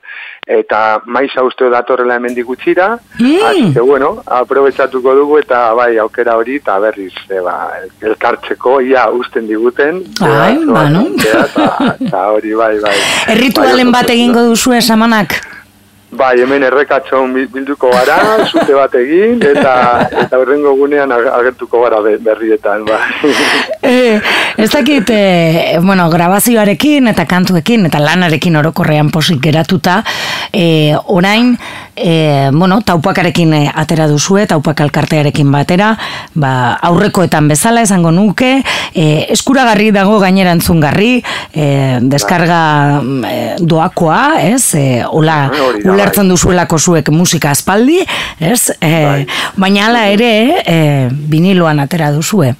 Eta 0.47 1.01
maiza 1.05 1.43
uste 1.43 1.69
datorrela 1.69 2.15
hemen 2.15 2.35
gutxira, 2.43 2.97
Mm. 3.19 3.73
bueno, 3.85 4.21
aprobetsatuko 4.25 5.13
dugu, 5.15 5.37
eta 5.39 5.73
bai, 5.73 5.97
aukera 5.97 6.35
hori, 6.37 6.55
eta 6.55 6.79
berriz, 6.79 7.13
e, 7.29 7.39
ba, 7.39 7.71
elkartzeko, 8.01 8.81
ia, 8.81 9.09
usten 9.09 9.47
diguten. 9.47 10.03
Ai, 10.21 10.57
ba, 10.65 10.89
no? 10.89 11.05
Eta, 11.17 11.95
eta 11.99 12.27
hori, 12.31 12.53
bai, 12.53 12.79
bai. 12.79 12.95
Erritualen 13.35 13.91
Bai, 13.91 14.01
bat 14.03 14.09
egingo 14.09 14.41
duzu 14.49 14.73
esamanak? 14.73 15.52
Bai, 16.23 16.37
hemen 16.39 16.63
errekatxon 16.63 17.33
bi- 17.35 17.47
bilduko 17.51 17.89
gara, 17.91 18.15
zute 18.51 18.73
bat 18.77 18.93
egin, 18.95 19.41
eta 19.43 19.73
eta 20.23 20.39
horrengo 20.39 20.71
gunean 20.79 21.11
ag- 21.11 21.27
agertuko 21.39 21.81
gara 21.83 21.99
be- 22.05 22.17
berrietan, 22.27 22.85
bai. 22.87 23.01
Ez 23.83 24.69
dakit, 24.71 25.09
eh, 25.09 25.77
bueno, 25.81 26.09
grabazioarekin 26.09 27.07
eta 27.11 27.25
kantuekin 27.27 27.85
eta 27.89 27.99
lanarekin 27.99 28.55
orokorrean 28.55 29.09
posik 29.11 29.41
geratuta, 29.43 30.03
eh, 30.53 30.95
orain, 31.05 31.57
eh, 31.95 32.49
bueno, 32.53 32.79
taupakarekin 32.81 33.53
atera 33.75 34.07
duzue, 34.07 34.45
taupak 34.47 34.79
alkartearekin 34.81 35.51
batera, 35.51 35.97
ba, 36.33 36.73
aurrekoetan 36.81 37.47
bezala 37.47 37.81
esango 37.81 38.11
nuke, 38.11 38.63
eh, 38.95 39.25
eskuragarri 39.29 39.91
dago 39.91 40.19
gainera 40.19 40.51
entzungarri, 40.51 41.23
eh, 41.53 41.99
deskarga 42.01 43.01
eh, 43.29 43.55
doakoa, 43.59 44.41
ez, 44.43 44.75
Ah, 45.43 45.49
hori 45.51 45.83
da, 45.83 45.91
ulertzen 45.91 46.23
bai. 46.27 46.29
duzuelako 46.29 46.77
zuek 46.79 47.09
musika 47.09 47.51
aspaldi, 47.51 47.99
ez, 48.39 48.71
Bai. 48.79 49.25
baina 49.57 49.85
hala 49.87 50.07
ere, 50.07 50.61
eh, 50.65 51.09
viniloan 51.11 51.79
atera 51.79 52.11
duzue. 52.11 52.55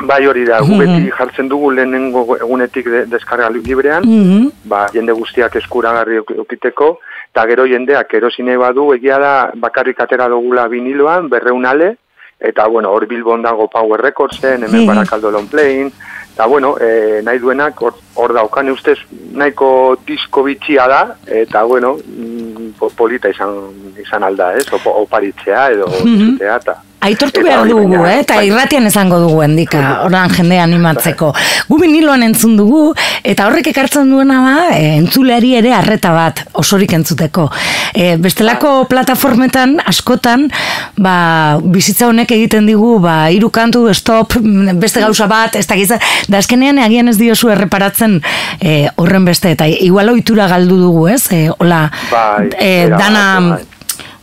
Bai 0.00 0.26
hori 0.26 0.44
da, 0.44 0.60
gu 0.60 0.76
beti 0.78 1.10
jartzen 1.10 1.48
dugu 1.48 1.70
lehenengo 1.74 2.36
egunetik 2.36 2.86
de, 2.88 3.06
deskarga 3.06 3.48
li- 3.50 3.62
librean, 3.62 4.04
Mhm. 4.06 4.50
ba, 4.64 4.86
jende 4.92 5.12
guztiak 5.12 5.56
eskuragarri 5.56 6.16
eukiteko, 6.16 6.98
eta 7.32 7.46
gero 7.46 7.66
jendeak 7.66 8.14
erosine 8.14 8.56
badu, 8.56 8.92
egia 8.94 9.18
da 9.18 9.50
bakarrik 9.54 10.00
atera 10.00 10.28
dugula 10.28 10.68
viniloan, 10.68 11.28
berreunale, 11.28 11.96
eta 12.40 12.66
bueno, 12.68 12.90
hor 12.92 13.06
Bilbon 13.08 13.42
dago 13.42 13.66
Power 13.68 14.00
Recordsen, 14.00 14.62
hemen 14.64 14.82
Mhm. 14.82 14.86
Barakaldo 14.86 15.30
Long 15.32 15.48
Plain, 15.48 15.92
eta 16.32 16.46
bueno, 16.46 16.76
e, 16.80 17.20
nahi 17.24 17.38
duenak 17.38 17.82
hor, 17.82 17.94
hor 18.14 18.32
daukan 18.32 18.70
ustez 18.70 18.98
nahiko 19.32 19.98
disko 20.06 20.44
bitxia 20.44 20.86
da, 20.86 21.16
eta 21.26 21.64
bueno, 21.64 21.96
mm, 22.06 22.78
po- 22.78 22.90
polita 22.90 23.28
izan, 23.28 23.50
izan 24.00 24.22
alda, 24.22 24.54
ez? 24.56 24.64
Oparitzea 24.72 25.70
edo 25.72 25.86
Mhm. 26.04 26.30
zutea, 26.32 26.56
eta... 26.56 26.82
Aitortu 26.98 27.44
behar 27.46 27.68
dugu, 27.68 28.00
eh? 28.08 28.18
eta 28.24 28.40
bai. 28.40 28.48
irratian 28.48 28.88
esango 28.88 29.20
dugu 29.22 29.42
endika, 29.44 29.82
oran 30.02 30.32
jende 30.34 30.56
animatzeko. 30.58 31.28
Gu 31.68 31.78
biniloan 31.78 32.24
entzun 32.26 32.56
dugu, 32.58 32.80
eta 33.22 33.46
horrek 33.46 33.70
ekartzen 33.70 34.10
duena 34.10 34.40
da, 34.42 34.54
e, 34.74 34.96
entzuleari 34.96 35.52
ere 35.60 35.70
arreta 35.76 36.10
bat, 36.16 36.42
osorik 36.58 36.96
entzuteko. 36.98 37.46
E, 37.94 38.16
bestelako 38.18 38.72
plataformetan, 38.90 39.76
askotan, 39.86 40.48
ba, 40.98 41.14
bizitza 41.62 42.10
honek 42.10 42.34
egiten 42.34 42.66
digu, 42.66 42.96
ba, 43.04 43.16
hiru 43.30 43.52
kantu, 43.54 43.86
stop, 43.94 44.34
beste 44.82 45.04
gauza 45.04 45.30
bat, 45.30 45.54
ez 45.54 45.68
dakiz, 45.70 45.92
da 46.26 46.42
azkenean 46.42 46.82
agian 46.82 47.14
ez 47.14 47.18
diozu 47.22 47.54
erreparatzen 47.54 48.18
e, 48.58 48.88
horren 48.98 49.28
beste, 49.28 49.54
eta 49.54 49.70
igual 49.70 50.10
ohitura 50.16 50.50
galdu 50.50 50.82
dugu, 50.82 51.08
ez? 51.14 51.28
E, 51.30 51.46
hola, 51.60 51.86
Bai, 52.10 52.48
e, 52.58 52.70
dana... 52.90 53.26
bai. 53.54 53.66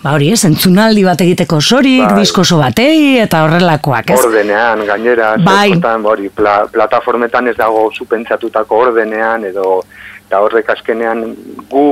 Ba 0.05 0.11
hori 0.13 0.27
ez, 0.29 0.43
entzunaldi 0.45 1.01
bat 1.01 1.21
egiteko 1.23 1.57
sorik, 1.65 2.03
Bai. 2.05 2.19
diskoso 2.21 2.59
batei, 2.59 3.17
eta 3.23 3.39
horrelakoak, 3.41 4.11
ez? 4.13 4.19
Ordenean, 4.27 4.83
gainera, 4.85 5.31
Bai. 5.41 5.71
askotan, 5.71 6.05
hori, 6.05 6.29
pla, 6.29 6.59
plataformetan 6.69 7.49
ez 7.49 7.55
dago 7.57 7.87
zupentsatutako 7.89 8.83
ordenean, 8.83 9.47
edo, 9.49 9.79
eta 10.27 10.43
horrek 10.45 10.69
azkenean 10.75 11.25
gu 11.71 11.87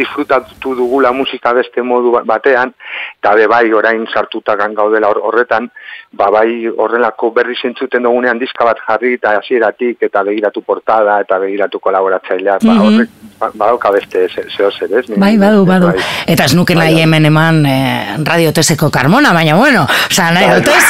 disfrutatu 0.00 0.74
dugula 0.78 1.12
musika 1.12 1.52
beste 1.56 1.82
modu 1.82 2.10
ba- 2.16 2.24
batean, 2.26 2.72
eta 3.20 3.34
be 3.38 3.46
bai 3.46 3.66
orain 3.72 4.06
sartutakan 4.12 4.74
gaudela 4.74 5.08
hor- 5.12 5.22
horretan, 5.28 5.68
ba 6.12 6.30
bai 6.34 6.66
horrelako 6.66 7.30
berri 7.36 7.54
zentzuten 7.62 8.02
dugunean 8.08 8.38
diska 8.40 8.64
bat 8.64 8.80
jarri 8.88 9.14
eta 9.18 9.36
hasieratik 9.38 10.02
eta 10.08 10.22
begiratu 10.26 10.62
portada 10.66 11.20
eta 11.24 11.38
begiratu 11.38 11.78
kolaboratzailea, 11.80 12.58
ba 12.64 12.72
Mhm. 12.74 12.80
horrek 12.86 13.08
ba, 13.40 13.50
badauka 13.54 13.90
beste 13.90 14.26
ze- 14.28 14.46
zeo 14.56 14.70
zer, 14.70 14.90
ez? 14.98 15.06
Bai, 15.16 15.36
badu, 15.38 15.64
badu. 15.66 15.86
Bai. 15.92 16.00
Eta 16.26 16.44
ez 16.44 16.54
nuke 16.54 16.74
nahi 16.74 16.94
Bai, 16.94 17.02
hemen 17.04 17.24
eman 17.30 17.64
eh, 17.66 18.16
radioteseko 18.24 18.90
karmona, 18.90 19.32
baina 19.32 19.54
bueno, 19.56 19.86
oza, 20.10 20.30
nahi 20.32 20.46
Bai. 20.50 20.60
dut 20.60 20.74
ez. 20.74 20.86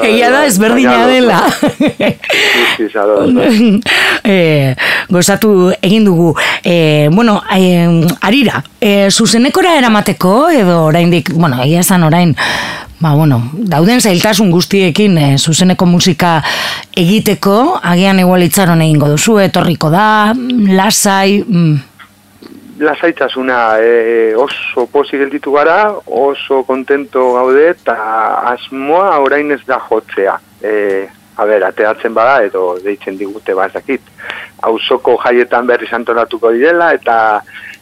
Egia 0.08 0.30
da, 0.30 0.44
ezberdina 0.46 1.06
dela. 1.06 1.40
Eh, 4.24 4.74
gozatu 5.08 5.70
egin 5.82 6.04
dugu. 6.04 6.34
Eh, 6.64 7.08
bueno, 7.12 7.29
eh, 7.56 8.06
arira, 8.20 8.62
eh, 8.80 9.08
zuzenekora 9.10 9.76
eramateko, 9.78 10.50
edo 10.50 10.84
oraindik, 10.86 11.32
bueno, 11.34 11.60
egia 11.62 11.84
esan 11.84 12.04
orain, 12.06 12.34
ba, 13.00 13.14
bueno, 13.14 13.42
dauden 13.52 14.00
zailtasun 14.00 14.50
guztiekin 14.50 15.18
eh, 15.18 15.34
zuzeneko 15.38 15.86
musika 15.86 16.38
egiteko, 16.96 17.78
agian 17.82 18.20
igual 18.20 18.42
itzaron 18.46 18.82
egingo 18.82 19.12
duzu, 19.12 19.38
etorriko 19.46 19.90
da, 19.92 20.34
lasai, 20.80 21.44
mm, 21.46 21.78
lasaitasuna 22.80 23.78
e, 23.78 24.34
oso 24.36 24.86
posi 24.86 25.18
gelditu 25.20 25.52
gara, 25.52 25.92
oso 26.06 26.62
kontento 26.64 27.32
gaude, 27.36 27.68
eta 27.74 27.96
asmoa 28.54 29.18
orain 29.20 29.52
ez 29.52 29.60
da 29.68 29.78
jotzea. 29.88 30.38
E, 30.62 30.72
a 31.40 31.44
ber, 31.48 31.64
ateatzen 31.64 32.12
bada, 32.14 32.42
edo 32.44 32.74
deitzen 32.84 33.16
digute 33.16 33.54
ba 33.56 33.66
ez 33.66 33.72
dakit. 33.72 34.00
Hauzoko 34.68 35.16
jaietan 35.24 35.66
berri 35.66 35.86
santoratuko 35.88 36.50
direla, 36.52 36.90
eta 36.92 37.16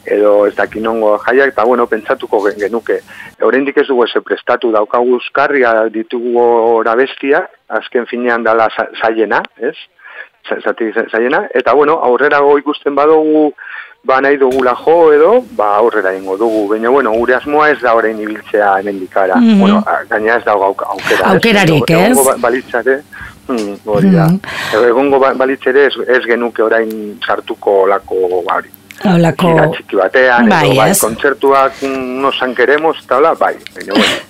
edo 0.06 0.46
ez 0.46 0.54
dakinongo 0.56 1.16
jaiak, 1.26 1.50
eta 1.52 1.64
bueno, 1.66 1.86
pentsatuko 1.90 2.40
gen- 2.46 2.60
genuke. 2.60 3.00
Oraindik 3.42 3.76
ez 3.82 3.86
dugu 3.88 4.04
eze 4.06 4.20
prestatu 4.22 4.70
daukagu 4.72 5.18
euskarria 5.18 5.72
ditugu 5.92 6.38
ora 6.78 6.94
bestia, 6.94 7.42
azken 7.68 8.06
finean 8.06 8.44
dala 8.46 8.68
sa- 8.76 8.88
zaiena, 9.02 9.42
ez? 9.60 9.74
Za- 10.48 10.60
Zati 10.64 10.92
zaiena, 11.12 11.42
eta 11.52 11.74
bueno, 11.74 11.98
aurrerago 12.02 12.56
ikusten 12.58 12.94
badugu 12.94 13.52
ba 14.08 14.20
nahi 14.22 14.38
dugula 14.38 14.72
jo 14.78 15.12
edo, 15.12 15.32
ba 15.58 15.74
aurrera 15.76 16.14
ingo 16.16 16.36
dugu. 16.38 16.68
Baina, 16.70 16.88
bueno, 16.88 17.10
gure 17.12 17.34
asmoa 17.34 17.70
ez 17.70 17.80
da 17.82 17.92
orain 17.98 18.18
ibiltzea 18.22 18.78
hemendikara. 18.78 19.36
Mhm. 19.36 19.58
Bueno, 19.60 19.82
a- 19.86 20.04
gaina 20.08 20.36
ez 20.36 20.44
dago 20.44 20.64
auk- 20.70 20.86
aukera. 20.86 21.26
ez? 21.26 21.34
Aukerarik, 21.34 21.90
ez? 21.90 22.16
ba- 22.24 22.36
balitzare, 22.38 23.02
hmm, 23.48 23.76
hori 23.86 24.10
da. 24.14 24.26
Mhm. 24.28 24.84
Egongo 24.88 25.18
ba- 25.18 25.34
balitzere 25.34 25.86
ez, 25.86 25.94
ez 26.08 26.22
genuke 26.28 26.62
orain 26.62 27.18
sartuko 27.26 27.86
lako 27.86 28.14
hori. 28.46 28.70
Holako... 29.04 29.52
Gira 29.52 29.66
txiki 29.74 29.96
batean, 29.96 30.48
Bai, 30.50 30.64
edo, 30.72 30.80
bai, 30.80 30.90
ez? 30.90 30.98
kontzertuak 31.00 31.82
mm, 31.82 32.16
no 32.22 32.32
san 32.32 32.54
queremos, 32.54 32.96
eta 33.04 33.16
hola, 33.20 33.34
bai. 33.38 33.54
Baina, 33.74 33.92
bueno. 33.94 34.16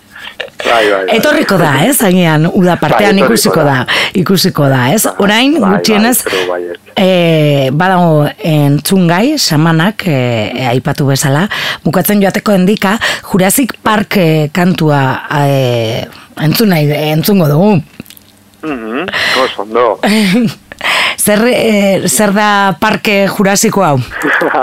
Bai, 0.59 0.91
bai, 0.91 1.05
bai. 1.07 1.17
Etorriko 1.17 1.57
da, 1.59 1.71
ez? 1.87 1.97
Agian, 2.05 2.45
uda 2.53 2.75
partean 2.79 3.17
Bai, 3.17 3.25
ikusiko 3.25 3.63
da. 3.65 3.85
da. 3.87 3.97
Ikusiko 4.19 4.67
da, 4.69 4.81
ez? 4.93 5.05
Bai, 5.07 5.15
Orain, 5.25 5.55
bai, 5.61 5.71
gutxienez, 5.73 6.19
bai, 6.51 6.59
e, 6.99 7.71
badago 7.73 8.27
entzungai, 8.45 9.39
samanak, 9.39 10.05
e, 10.07 10.19
aipatu 10.75 11.07
bezala, 11.09 11.47
bukatzen 11.87 12.21
joateko 12.23 12.53
endika, 12.59 12.97
Jurassic 13.31 13.77
Park 13.83 14.19
e, 14.21 14.29
kantua 14.53 15.01
e, 15.47 16.05
entzun 16.45 16.75
nahi, 16.75 16.91
entzungo 17.15 17.49
dugu. 17.49 17.79
Mhm, 18.63 19.07
oso 19.45 19.63
ondo. 19.63 19.99
zer, 21.25 21.43
e, 21.49 22.09
zer 22.09 22.33
da 22.33 22.77
parke 22.81 23.27
jurasiko 23.29 23.83
hau? 23.85 23.97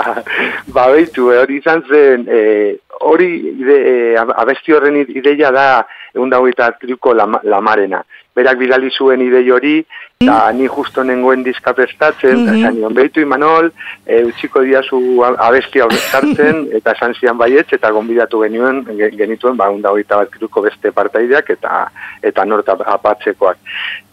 ba, 0.74 0.88
beitu, 0.92 1.30
eh, 1.32 1.40
hori 1.42 1.58
izan 1.60 1.82
zen, 1.88 2.26
eh, 2.28 2.76
hori 3.00 3.28
ide, 3.54 3.78
ab- 4.20 4.34
abesti 4.36 4.72
horren 4.72 4.96
id- 5.02 5.14
ideia 5.16 5.50
da 5.52 5.66
egun 6.14 6.30
dago 6.32 6.48
eta 6.48 6.70
triuko 6.80 7.14
lama, 7.14 7.40
lamarena. 7.44 8.02
Berak 8.36 8.58
bidali 8.60 8.90
zuen 8.92 9.20
idei 9.24 9.50
hori, 9.50 9.78
eta 10.20 10.50
ni 10.52 10.66
justo 10.66 11.04
nengoen 11.04 11.42
diska 11.44 11.74
prestatzen, 11.74 12.38
Mhm. 12.46 12.56
eta 12.58 12.70
nion 12.72 12.94
behitu 12.94 13.20
imanol, 13.20 13.70
e, 14.06 14.24
utziko 14.24 14.60
diazu 14.62 15.22
a- 15.22 15.34
abesti 15.48 15.80
hau 15.80 15.90
sartzen, 15.90 16.68
eta 16.78 16.92
esan 16.92 17.14
zian 17.20 17.36
baietz, 17.36 17.68
eta 17.72 17.90
gonbidatu 17.90 18.40
genuen, 18.40 18.84
ge- 18.96 19.10
genituen, 19.16 19.56
ba, 19.56 19.68
unda 19.70 19.90
hogeita 19.90 20.16
bat 20.16 20.30
triuko 20.30 20.62
beste 20.62 20.90
partaideak, 20.92 21.50
eta 21.50 21.90
eta 22.22 22.44
norta 22.44 22.72
apatzekoak. 22.86 23.56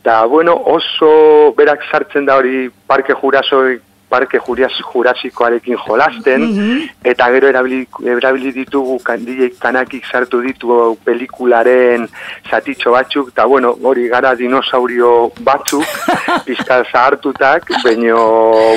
Eta, 0.02 0.26
bueno, 0.26 0.54
oso 0.66 1.54
berak 1.56 1.80
sartzen 1.90 2.26
da 2.26 2.36
hori 2.38 2.70
parke 2.88 3.14
jurasoi 3.14 3.80
parke 4.14 4.38
jurias, 4.46 4.74
jurasikoarekin 4.92 5.78
jolasten, 5.88 6.42
Mhm. 6.46 6.82
eta 7.12 7.30
gero 7.34 7.48
erabili, 7.50 7.80
erabili 8.16 8.52
ditugu 8.54 9.00
kandilek 9.04 9.56
kanakik 9.60 10.06
sartu 10.12 10.42
ditu 10.46 10.98
pelikularen 11.06 12.08
zatitxo 12.50 12.92
batzuk, 12.94 13.30
eta 13.34 13.46
bueno, 13.50 13.74
hori 13.84 14.08
gara 14.12 14.36
dinosaurio 14.36 15.32
batzuk, 15.42 15.84
pizka 16.46 16.84
zahartutak, 16.92 17.66
baino, 17.84 18.20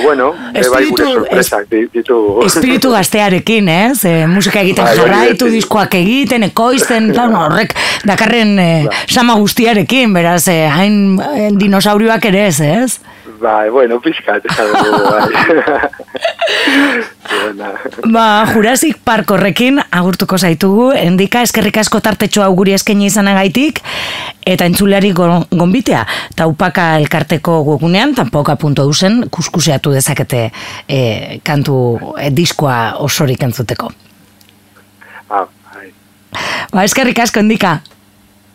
bueno, 0.03 0.33
bai 0.55 0.85
gure 0.88 1.05
sorpresak 1.12 1.68
di- 1.70 1.88
ditugu. 1.92 2.46
Espiritu 2.46 2.90
gaztearekin, 2.94 3.68
ez? 3.68 4.05
E, 4.09 4.14
musika 4.27 4.61
egiten 4.64 4.85
Bai, 4.88 4.96
hori 4.99 5.11
jarraitu, 5.12 5.46
ez. 5.51 5.53
diskoak 5.59 5.94
egiten, 6.01 6.49
ekoizten, 6.49 7.11
plan, 7.16 7.35
horrek 7.37 7.75
dakarren 8.09 8.59
e, 8.59 8.70
sama 9.07 9.35
guztiarekin, 9.42 10.12
beraz, 10.16 10.46
e, 10.49 10.59
hain 10.72 11.18
e, 11.20 11.51
dinosaurioak 11.61 12.25
ere 12.33 12.46
ez, 12.49 12.61
ez? 12.61 12.99
Bai, 13.40 13.68
bueno, 13.70 13.99
pizkat, 14.01 14.44
esan 14.49 14.70
dugu, 14.72 15.03
bai. 15.11 15.27
Ba, 18.12 18.46
Jurassic 18.53 18.99
Park 19.05 19.31
horrekin 19.35 19.81
agurtuko 19.90 20.38
zaitugu, 20.38 20.90
endika 20.96 21.42
eskerrik 21.44 21.77
asko 21.83 22.01
tartetxo 22.01 22.42
hau 22.44 22.53
guri 22.57 22.72
eskaini 22.77 23.09
izanagaitik, 23.11 23.81
eta 24.46 24.64
entzuleari 24.70 25.11
go- 25.16 25.42
gonbitea, 25.51 26.05
taupaka 26.38 26.87
elkarteko 27.01 27.59
webgunean, 27.66 28.14
tampoka.usen 28.14 29.25
kuskuseatu 29.31 29.92
dezakete 29.96 30.46
e, 30.88 31.01
kantu 31.44 31.77
e, 32.20 32.31
diskoa 32.31 32.79
osorik 33.05 33.42
entzuteko. 33.42 33.90
Ah, 35.29 35.44
bai. 35.75 35.90
Ba, 36.72 36.85
eskerrik 36.87 37.18
asko, 37.27 37.42
endika. 37.42 37.81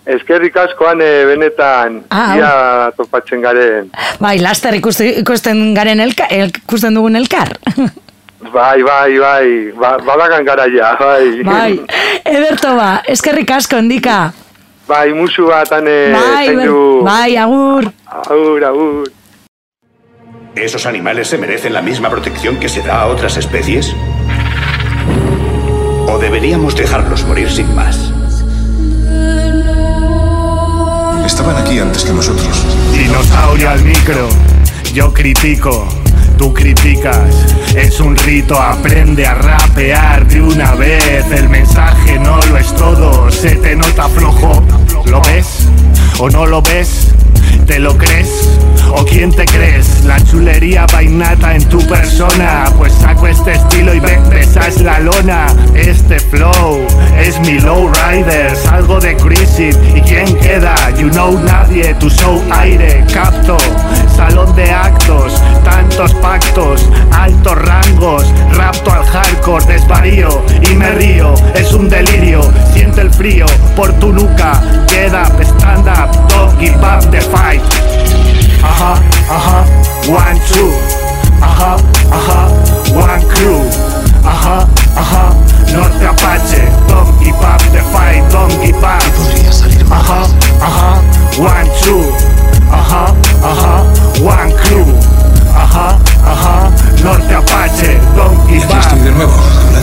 Eskerrik 0.05 0.55
askoan 0.57 0.97
benetan 1.29 2.03
Ah, 2.09 2.35
ia 2.37 2.51
topatzen 2.97 3.41
garen. 3.41 3.91
Bai, 4.19 4.39
laster 4.41 4.73
ikusten 4.75 5.73
garen 5.75 5.99
elka, 5.99 6.25
el, 6.29 6.49
ikusten 6.63 6.95
dugun 6.97 7.15
elkar. 7.15 7.53
Bai, 8.51 8.81
bai, 8.81 9.19
bai, 9.19 9.71
ba, 9.77 9.97
badagan 10.01 10.43
garaia, 10.43 10.95
bai. 10.99 11.43
bai, 11.45 11.79
ederto 12.25 12.71
ba, 12.75 13.03
eskerrik 13.05 13.51
asko, 13.53 13.77
endika. 13.77 14.33
Bai, 14.87 15.13
musu 15.13 15.45
bat, 15.45 15.69
ane, 15.71 16.09
Bai, 16.11 16.47
zaindu. 16.47 17.03
bai, 17.05 17.37
agur. 17.37 17.85
Agur, 18.09 18.65
agur. 18.65 19.11
¿Esos 20.55 20.87
animales 20.87 21.27
se 21.29 21.37
merecen 21.37 21.71
la 21.73 21.83
misma 21.83 22.09
protección 22.09 22.59
que 22.59 22.67
se 22.67 22.81
da 22.81 23.01
a 23.03 23.07
otras 23.07 23.37
especies? 23.37 23.95
¿O 26.07 26.17
deberíamos 26.17 26.75
dejarlos 26.75 27.23
morir 27.25 27.49
sin 27.49 27.73
más? 27.75 28.11
Estaban 31.25 31.55
aquí 31.55 31.79
antes 31.79 32.03
que 32.03 32.13
nosotros. 32.13 32.65
Dinosaurio 32.93 33.69
al 33.69 33.81
micro, 33.83 34.27
yo 34.93 35.13
critico, 35.13 35.87
tú 36.37 36.53
criticas. 36.53 37.33
Es 37.75 37.99
un 37.99 38.15
rito, 38.15 38.59
aprende 38.59 39.25
a 39.25 39.35
rapear 39.35 40.27
de 40.27 40.41
una 40.41 40.75
vez. 40.75 41.25
El 41.31 41.49
mensaje 41.49 42.19
no 42.19 42.37
lo 42.37 42.57
es 42.57 42.73
todo, 42.75 43.31
se 43.31 43.55
te 43.55 43.75
nota 43.75 44.09
flojo. 44.09 44.63
¿Lo 45.05 45.21
ves 45.21 45.67
o 46.19 46.29
no 46.29 46.45
lo 46.45 46.61
ves? 46.61 47.11
¿Te 47.65 47.79
lo 47.79 47.97
crees? 47.97 48.59
¿O 48.93 49.05
quién 49.05 49.31
te 49.31 49.45
crees? 49.45 50.03
La 50.03 50.19
chulería 50.23 50.85
vainata 50.91 51.55
en 51.55 51.63
tu 51.69 51.79
persona. 51.87 52.65
Pues 52.77 52.93
saco 52.93 53.27
este 53.27 53.53
estilo 53.53 53.93
y 53.93 53.99
ven, 53.99 54.21
esa 54.33 54.67
es 54.67 54.81
la 54.81 54.99
lona. 54.99 55.47
Este 55.73 56.19
flow 56.19 56.85
es 57.17 57.39
mi 57.41 57.59
lowrider. 57.59 58.55
Salgo 58.55 58.99
de 58.99 59.15
crisis 59.15 59.77
y 59.95 60.01
quién 60.01 60.35
queda. 60.37 60.75
You 60.97 61.09
know 61.09 61.39
nadie, 61.39 61.93
tu 61.95 62.09
show 62.09 62.41
aire. 62.51 63.05
Capto, 63.13 63.57
salón 64.15 64.53
de 64.55 64.69
actos 64.69 65.41
Tantos 65.63 66.13
pactos, 66.15 66.89
altos 67.11 67.55
rangos. 67.55 68.33
Rapto 68.51 68.91
al 68.91 69.05
hardcore, 69.05 69.65
desvarío 69.65 70.43
y 70.61 70.75
me 70.75 70.91
río. 70.91 71.33
Es 71.55 71.73
un 71.73 71.89
delirio, 71.89 72.41
siente 72.73 73.01
el 73.01 73.11
frío 73.11 73.45
por 73.75 73.93
tu 73.99 74.11
nuca. 74.11 74.61
Up, 75.11 75.41
stand 75.41 75.87
up, 75.87 76.29
don't 76.29 76.57
give 76.59 76.77
up 76.83 77.01
the 77.11 77.19
right. 77.57 77.61
Uh 78.63 78.67
huh, 78.67 78.95
uh 79.29 79.39
huh, 79.39 80.11
one, 80.11 80.37
two. 80.47 81.00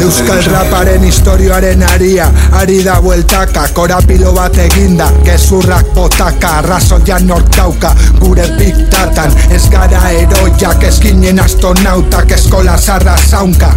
Euskal 0.08 0.40
raparen 0.48 1.02
historioaren 1.04 1.82
aria. 1.84 2.30
Ari 2.56 2.78
da 2.84 2.94
bueltaka, 3.04 3.66
korapilo 3.76 4.32
bat 4.32 4.56
eginda. 4.56 5.10
Gezurrak 5.26 5.90
botaka, 5.92 6.54
arrazoian 6.62 7.26
nortauka 7.28 7.92
Gure 8.16 8.46
piktatan, 8.56 9.34
ez 9.52 9.68
gara 9.68 10.00
eroiak 10.10 10.86
Eskinen 10.88 11.40
astonautak, 11.44 12.32
eskola 12.38 12.78
zarra 12.78 13.18
zaunka. 13.28 13.74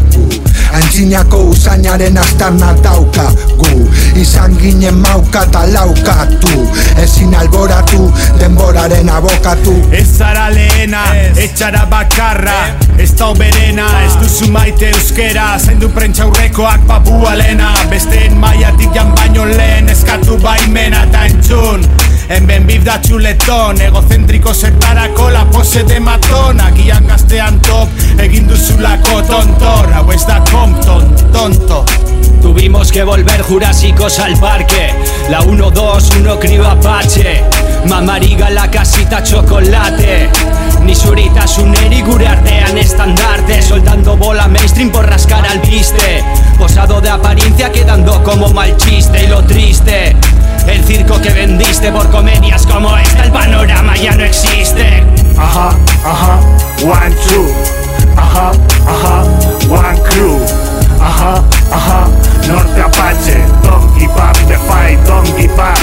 Antzinako 0.72 1.42
usainaren 1.52 2.18
astarna 2.18 2.72
dauka. 2.84 3.28
Gu, 3.60 3.84
izan 4.16 4.56
ginen 4.62 5.02
mauka 5.04 5.44
eta 5.50 5.66
laukatu. 5.74 6.64
Ezin 7.04 7.36
alboratu, 7.36 8.08
denboraren 8.40 9.10
abokatu. 9.10 9.76
Ez 9.92 10.08
zara 10.18 10.48
lehena, 10.54 11.04
etxara 11.36 11.84
bakarra. 11.92 12.56
Ez 12.98 13.12
da 13.18 13.32
oberena, 13.34 13.90
ez 14.06 14.16
duzu 14.22 14.48
maite 14.52 14.94
euskera. 14.96 15.58
Zaindu 15.60 15.90
prentsa 15.92 16.21
aurrekoak 16.22 16.86
babua 16.88 17.36
lena. 17.38 17.74
Besteen 17.90 18.38
maiatik 18.38 18.94
jan 18.96 19.12
baino 19.16 19.46
lehen 19.46 19.90
Eskatu 19.90 20.38
baimena 20.42 21.04
eta 21.08 21.26
entzun. 21.30 21.86
Enben 22.32 22.64
bif 22.68 22.86
da 22.86 22.94
txuleton 23.04 23.82
Egozentriko 23.84 24.54
zertarako 24.54 25.26
la 25.34 25.42
pose 25.52 25.82
de 25.84 26.00
matón 26.00 26.62
Agian 26.64 27.10
gaztean 27.10 27.60
top 27.66 27.90
Egin 28.24 28.48
duzulako 28.48 29.22
tontor. 29.28 29.92
Hau 29.94 30.06
ez 30.12 30.24
da 30.28 30.40
Compton, 30.52 31.16
tonto. 31.34 31.86
Tuvimos 32.42 32.92
que 32.92 33.04
volver 33.04 33.42
jurásicos 33.42 34.20
al 34.20 34.38
parque. 34.40 34.94
La 35.30 35.42
1-2, 35.42 36.16
1 36.20 36.40
crío 36.40 36.68
apache. 36.68 37.44
Mamariga 37.86 38.50
la 38.50 38.70
casita 38.72 39.22
chocolate 39.24 40.30
Ni 40.86 40.96
suritasuneri 40.96 42.02
gure 42.02 42.28
artean 42.28 42.78
estandarte 42.78 43.62
Soltando 43.62 44.18
bola 44.18 44.48
mainstream 44.48 44.92
por 44.92 45.06
rascar 45.08 45.46
al 45.46 45.60
viste 45.60 46.24
Posado 46.58 47.02
de 47.02 47.10
apariencia 47.10 47.72
quedando 47.72 48.24
como 48.24 48.50
mal 48.50 48.76
chiste 48.78 49.24
Y 49.24 49.28
lo 49.28 49.44
triste 49.44 50.16
El 50.68 50.84
circo 50.84 51.20
que 51.22 51.30
vendiste 51.30 51.92
por 51.92 52.10
comedias 52.10 52.66
como 52.66 52.98
esta 52.98 53.24
El 53.24 53.32
panorama 53.32 53.96
ya 53.98 54.16
no 54.16 54.24
existe 54.24 55.04
Ajá, 55.38 55.72
ajá, 56.06 56.40
one, 56.84 57.16
two. 57.26 57.48
Ajá, 58.16 58.52
ajá, 58.86 59.24
one 59.70 60.00
crew. 60.04 60.40
Ajá, 61.02 61.44
ajá, 61.72 62.08
norte 62.48 62.82
Apache. 62.82 63.38
Don't 63.64 63.98
give 63.98 64.14
the 64.48 64.58
fight, 64.68 65.00
don't 65.08 65.26
give 65.38 65.52
up. 65.60 65.78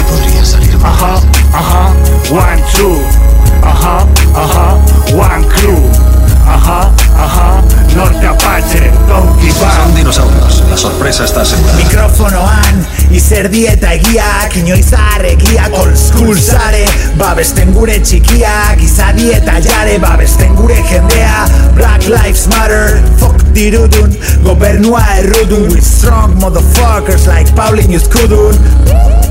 Sorpresa 10.89 11.25
está 11.25 11.43
asegurada. 11.43 11.77
Mikrofonoan 11.77 12.87
Izer 13.11 13.49
dieta 13.51 13.93
egiak 13.93 14.57
Inoiz 14.57 14.93
arregiak 14.93 15.73
Old 15.81 15.97
school 15.97 16.37
zare 16.41 16.85
Babesten 17.21 17.73
gure 17.77 17.99
txikiak 18.01 18.81
Izadi 18.85 19.31
eta 19.37 19.59
jare 19.65 19.99
Babesten 20.01 20.55
gure 20.57 20.81
jendea. 20.89 21.47
Black 21.77 22.09
Lives 22.09 22.47
Matter 22.55 23.03
Fuck 23.21 23.45
dirudun 23.57 24.17
Gobernua 24.47 25.05
errudun. 25.19 25.69
We 25.75 25.85
strong 25.85 26.39
motherfuckers 26.41 27.29
Like 27.29 27.53
Paulin 27.59 27.93
Yuzkudun 27.93 29.28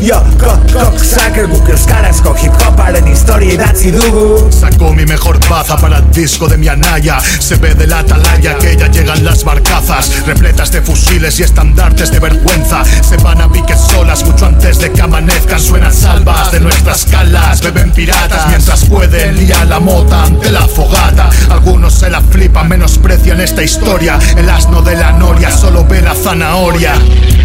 Yo, 0.00 0.22
kok, 0.38 0.60
kok, 0.72 0.98
sucker 1.02 1.46
Guk 1.48 1.68
euskarazko 1.68 2.34
hip 2.38 2.54
hoparen 2.62 3.06
historia 3.08 3.54
idatzi 3.54 3.90
dugu 3.90 4.50
Saco 4.52 4.92
mi 4.94 5.04
mejor 5.04 5.38
baza 5.48 5.76
para 5.76 5.98
el 5.98 6.10
disco 6.12 6.46
de 6.46 6.56
mi 6.56 6.68
anaya. 6.68 7.18
Se 7.20 7.56
ve 7.56 7.74
de 7.74 7.86
la 7.86 7.98
atalaya 8.00 8.56
que 8.58 8.76
ya 8.76 8.86
llegan 8.88 9.24
las 9.24 9.42
barcazas 9.42 10.24
Repletas 10.24 10.70
de 10.70 10.82
fusiles 10.82 11.40
y 11.40 11.42
estandartes 11.42 12.12
de 12.12 12.20
vergüenza. 12.20 12.84
Se 12.84 13.16
van 13.16 13.40
a 13.40 13.50
pique 13.50 13.74
solas 13.76 14.24
mucho 14.24 14.46
antes 14.46 14.78
de 14.78 14.92
que 14.92 15.02
amanezcan. 15.02 15.60
Suenan 15.60 15.92
salvas 15.92 16.52
de 16.52 16.60
nuestras 16.60 17.04
calas 17.06 17.60
Beben 17.60 17.90
piratas 17.90 18.46
mientras 18.48 18.84
pueden 18.84 19.36
Lía 19.36 19.64
la 19.64 19.80
mota 19.80 20.24
ante 20.24 20.50
la 20.50 20.66
fogata. 20.68 21.28
Algunos 21.50 21.94
se 21.94 22.08
la 22.08 22.20
flipan, 22.20 22.68
menosprecian 22.68 23.40
esta 23.40 23.62
historia. 23.62 24.18
El 24.36 24.48
asno 24.48 24.80
de 24.82 24.94
la 24.94 25.12
noria 25.12 25.50
solo 25.50 25.84
ve 25.84 26.02
la 26.02 26.14
zanahoria. 26.14 26.94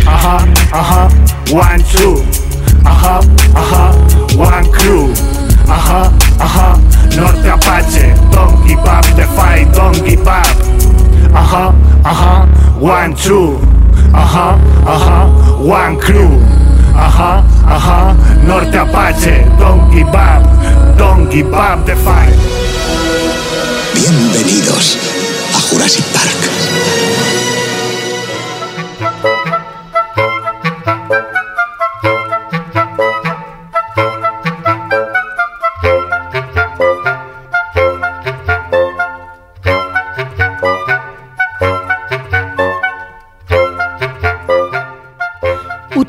Ajá, 0.05 0.45
ajá, 0.71 1.07
one, 1.51 1.83
two 1.83 2.02
crew, 2.03 2.23
ajá, 2.83 3.19
ajá, 3.55 3.91
one 4.37 4.69
crew, 4.71 5.13
ajá, 5.69 6.11
ajá, 6.39 6.77
Norte 7.15 7.49
Apache, 7.49 8.13
don't 8.31 8.67
give 8.67 8.79
up 8.79 9.05
the 9.15 9.25
fight, 9.35 9.71
don't 9.73 10.03
give 10.03 10.27
ajá, 11.33 11.73
ajá, 12.03 12.45
one 12.79 13.15
two, 13.15 13.57
ajá, 14.13 14.57
ajá, 14.85 15.27
one 15.59 15.97
crew, 15.97 16.41
ajá, 16.93 17.43
ajá, 17.65 18.15
Norte 18.45 18.77
Apache, 18.77 19.45
don't 19.57 19.89
give 19.91 20.09
up, 20.09 20.43
don't 20.97 21.29
the 21.85 21.95
fight. 21.95 22.35
Bienvenidos 23.93 24.97
a 25.55 25.59
Jurassic 25.69 26.05
Park. 26.11 27.12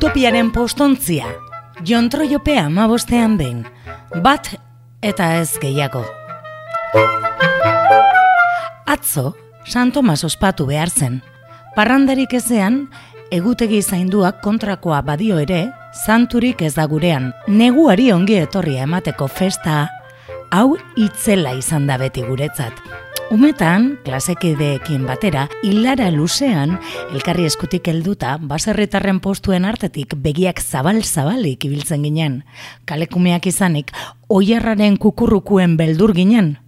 Utopiaren 0.05 0.51
postontzia, 0.53 1.25
jontroiopea 1.81 2.67
amabostean 2.67 3.39
behin, 3.39 3.63
bat 4.21 4.51
eta 5.01 5.31
ez 5.39 5.57
gehiago. 5.57 6.03
Atzo, 8.85 9.33
San 9.65 9.89
Tomas 9.91 10.21
ospatu 10.23 10.67
behar 10.69 10.91
zen. 10.93 11.23
Parrandarik 11.73 12.35
ezean, 12.37 12.83
egutegi 13.33 13.81
zainduak 13.81 14.43
kontrakoa 14.45 15.01
badio 15.01 15.39
ere, 15.41 15.71
santurik 16.05 16.61
ez 16.61 16.75
da 16.75 16.85
gurean. 16.85 17.31
Neguari 17.47 18.11
ongi 18.13 18.37
etorria 18.43 18.85
emateko 18.85 19.25
festa, 19.25 19.87
hau 20.51 20.77
itzela 21.01 21.57
izan 21.57 21.89
da 21.89 21.97
beti 21.97 22.21
guretzat. 22.29 22.77
Umetan, 23.33 23.97
klasekideekin 24.05 25.07
batera, 25.09 25.47
hilara 25.65 26.11
luzean, 26.13 26.75
elkarri 27.09 27.47
eskutik 27.49 27.87
helduta, 27.89 28.35
baserritarren 28.37 29.17
postuen 29.17 29.65
artetik 29.65 30.13
begiak 30.21 30.61
zabal-zabalik 30.61 31.65
ibiltzen 31.65 32.05
ginen. 32.05 32.43
Kalekumeak 32.85 33.47
izanik, 33.49 33.89
oierraren 34.29 34.99
kukurrukuen 35.01 35.73
beldur 35.79 36.13
ginen. 36.13 36.59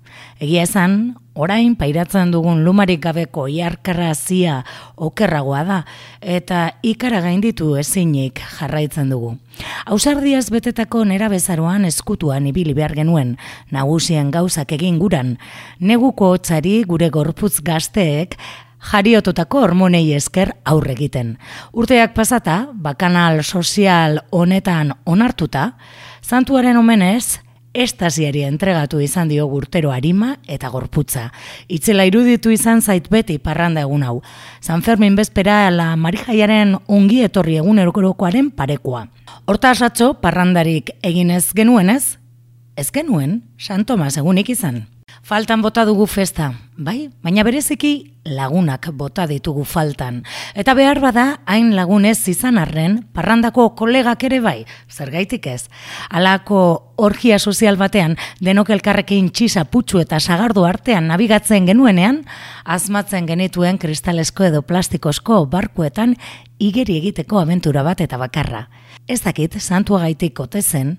Egia 0.42 0.66
esan, 0.66 0.98
orain 1.38 1.76
pairatzen 1.78 2.32
dugun 2.34 2.64
lumarik 2.66 3.02
gabeko 3.06 3.46
iarkarra 3.48 4.14
zia 4.16 4.58
okerragoa 4.98 5.64
da, 5.64 5.80
eta 6.22 6.62
ikara 6.84 7.22
gainditu 7.22 7.76
ezinik 7.78 8.42
jarraitzen 8.58 9.10
dugu. 9.14 9.36
Ausardiaz 9.86 10.50
betetako 10.54 11.04
nera 11.06 11.30
bezaroan 11.30 11.86
eskutuan 11.86 12.50
ibili 12.50 12.74
behar 12.78 12.96
genuen, 12.98 13.36
nagusien 13.72 14.32
gauzak 14.34 14.74
egin 14.78 15.00
guran, 15.00 15.38
neguko 15.80 16.34
hotzari 16.36 16.82
gure 16.90 17.10
gorputz 17.14 17.60
gazteek 17.62 18.38
jariototako 18.92 19.64
hormonei 19.66 20.14
esker 20.16 20.54
aurre 20.66 20.94
egiten. 20.94 21.36
Urteak 21.74 22.14
pasata, 22.16 22.68
bakanal 22.74 23.44
sozial 23.44 24.22
honetan 24.32 24.94
onartuta, 25.06 25.72
zantuaren 26.24 26.78
omenez, 26.78 27.40
estasiari 27.74 28.44
entregatu 28.48 29.00
izan 29.02 29.30
dio 29.30 29.46
gurtero 29.48 29.92
arima 29.92 30.36
eta 30.48 30.70
gorputza. 30.70 31.32
Itzela 31.68 32.06
iruditu 32.10 32.52
izan 32.52 32.82
zait 32.82 33.10
beti 33.10 33.38
parranda 33.38 33.82
egun 33.82 34.04
hau. 34.04 34.22
San 34.62 34.82
Fermin 34.82 35.16
bezpera 35.16 35.70
la 35.72 35.96
marijaiaren 35.96 36.76
ongi 36.88 37.22
etorri 37.24 37.58
egun 37.62 37.80
erokorokoaren 37.80 38.52
parekoa. 38.52 39.08
Horta 39.46 39.72
asatxo, 39.72 40.14
parrandarik 40.22 40.92
eginez 41.02 41.52
genuenez, 41.54 42.18
ez 42.76 42.92
genuen, 42.92 43.42
San 43.58 43.86
Tomas 43.86 44.18
egunik 44.18 44.50
izan. 44.50 44.86
Faltan 45.24 45.62
bota 45.62 45.84
dugu 45.86 46.06
festa, 46.08 46.52
bai? 46.78 47.10
Baina 47.24 47.44
bereziki 47.44 48.14
lagunak 48.28 48.90
bota 48.94 49.26
ditugu 49.28 49.64
faltan. 49.66 50.22
Eta 50.56 50.76
behar 50.78 51.00
bada, 51.02 51.40
hain 51.46 51.74
lagunez 51.76 52.28
izan 52.30 52.58
arren, 52.62 53.00
parrandako 53.14 53.70
kolegak 53.76 54.24
ere 54.30 54.40
bai, 54.44 54.66
zergaitik 54.90 55.48
ez. 55.48 55.68
Alako 56.10 56.94
orgia 56.98 57.40
sozial 57.40 57.78
batean, 57.78 58.18
denok 58.40 58.70
elkarrekin 58.76 59.32
txisa 59.32 59.66
putxu 59.66 60.02
eta 60.04 60.20
sagardu 60.20 60.66
artean 60.66 61.08
nabigatzen 61.08 61.68
genuenean, 61.68 62.24
azmatzen 62.64 63.28
genituen 63.28 63.78
kristalesko 63.82 64.48
edo 64.52 64.62
plastikosko 64.62 65.46
barkuetan 65.50 66.16
igeri 66.60 66.98
egiteko 67.02 67.42
abentura 67.42 67.84
bat 67.84 68.02
eta 68.02 68.18
bakarra. 68.22 68.68
Ez 69.08 69.22
dakit, 69.24 69.60
santuagaitik 69.62 70.40
ote 70.40 70.62
zen, 70.62 70.98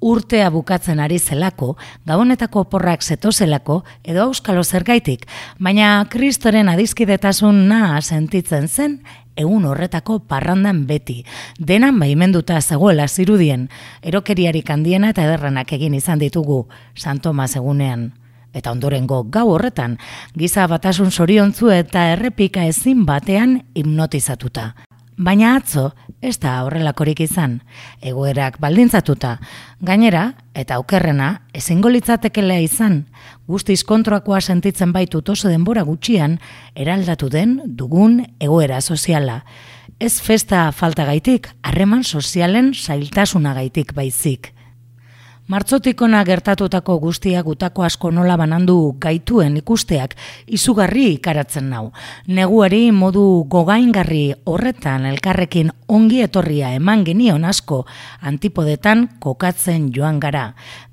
urtea 0.00 0.50
bukatzen 0.50 1.00
ari 1.00 1.18
zelako, 1.18 1.76
gabonetako 2.06 2.64
porrak 2.70 3.02
zetozelako, 3.02 3.82
edo 4.04 4.26
auskalo 4.28 4.64
zergaitik, 4.64 5.26
baina 5.58 6.06
kristoren 6.10 6.68
adizkidetasun 6.68 7.66
naa 7.68 8.00
sentitzen 8.00 8.68
zen, 8.68 9.00
egun 9.36 9.66
horretako 9.68 10.18
parrandan 10.28 10.84
beti, 10.88 11.22
denan 11.58 11.98
baimenduta 12.00 12.60
zegoela 12.60 13.08
zirudien, 13.08 13.68
erokeriarik 14.02 14.70
handiena 14.70 15.12
eta 15.12 15.26
ederrenak 15.28 15.72
egin 15.76 15.94
izan 15.94 16.22
ditugu, 16.22 16.66
San 16.94 17.20
Tomas 17.20 17.54
egunean. 17.56 18.12
Eta 18.56 18.72
ondorengo 18.72 19.20
gau 19.28 19.50
horretan, 19.52 19.98
giza 20.32 20.64
batasun 20.66 21.10
soriontzu 21.12 21.68
eta 21.74 22.06
errepika 22.14 22.64
ezin 22.64 23.04
batean 23.04 23.58
hipnotizatuta. 23.76 24.70
Baina 25.16 25.54
atzo, 25.56 25.94
ez 26.20 26.36
da 26.42 26.58
horrelakorik 26.66 27.22
izan, 27.24 27.62
egoerak 28.04 28.58
baldintzatuta. 28.60 29.38
Gainera, 29.80 30.26
eta 30.52 30.76
okerrena, 30.82 31.30
ezingo 31.56 31.88
litzatekela 31.88 32.58
izan, 32.60 33.06
guztiz 33.48 33.80
kontroakoa 33.88 34.42
sentitzen 34.42 34.92
baitu 34.92 35.22
oso 35.26 35.48
denbora 35.48 35.86
gutxian, 35.88 36.38
eraldatu 36.74 37.30
den 37.32 37.62
dugun 37.64 38.26
egoera 38.38 38.82
soziala. 38.82 39.44
Ez 39.98 40.20
festa 40.20 40.70
faltagaitik, 40.72 41.48
harreman 41.62 42.04
sozialen 42.04 42.74
sailtasunagaitik 42.74 43.94
baizik. 43.94 44.52
Martzotikona 45.46 46.24
gertatutako 46.26 46.96
guztia 46.98 47.38
gutako 47.46 47.84
asko 47.86 48.08
nola 48.10 48.34
banandu 48.34 48.96
gaituen 48.98 49.54
ikusteak 49.60 50.16
izugarri 50.50 51.04
ikaratzen 51.12 51.68
nau. 51.70 51.92
Neguari 52.26 52.90
modu 52.90 53.44
gogaingarri 53.46 54.24
horretan 54.42 55.06
elkarrekin 55.06 55.70
ongi 55.86 56.18
etorria 56.24 56.72
eman 56.74 57.04
genion 57.06 57.46
asko 57.46 57.84
antipodetan 58.26 59.04
kokatzen 59.22 59.92
joan 59.94 60.18
gara. 60.18 60.48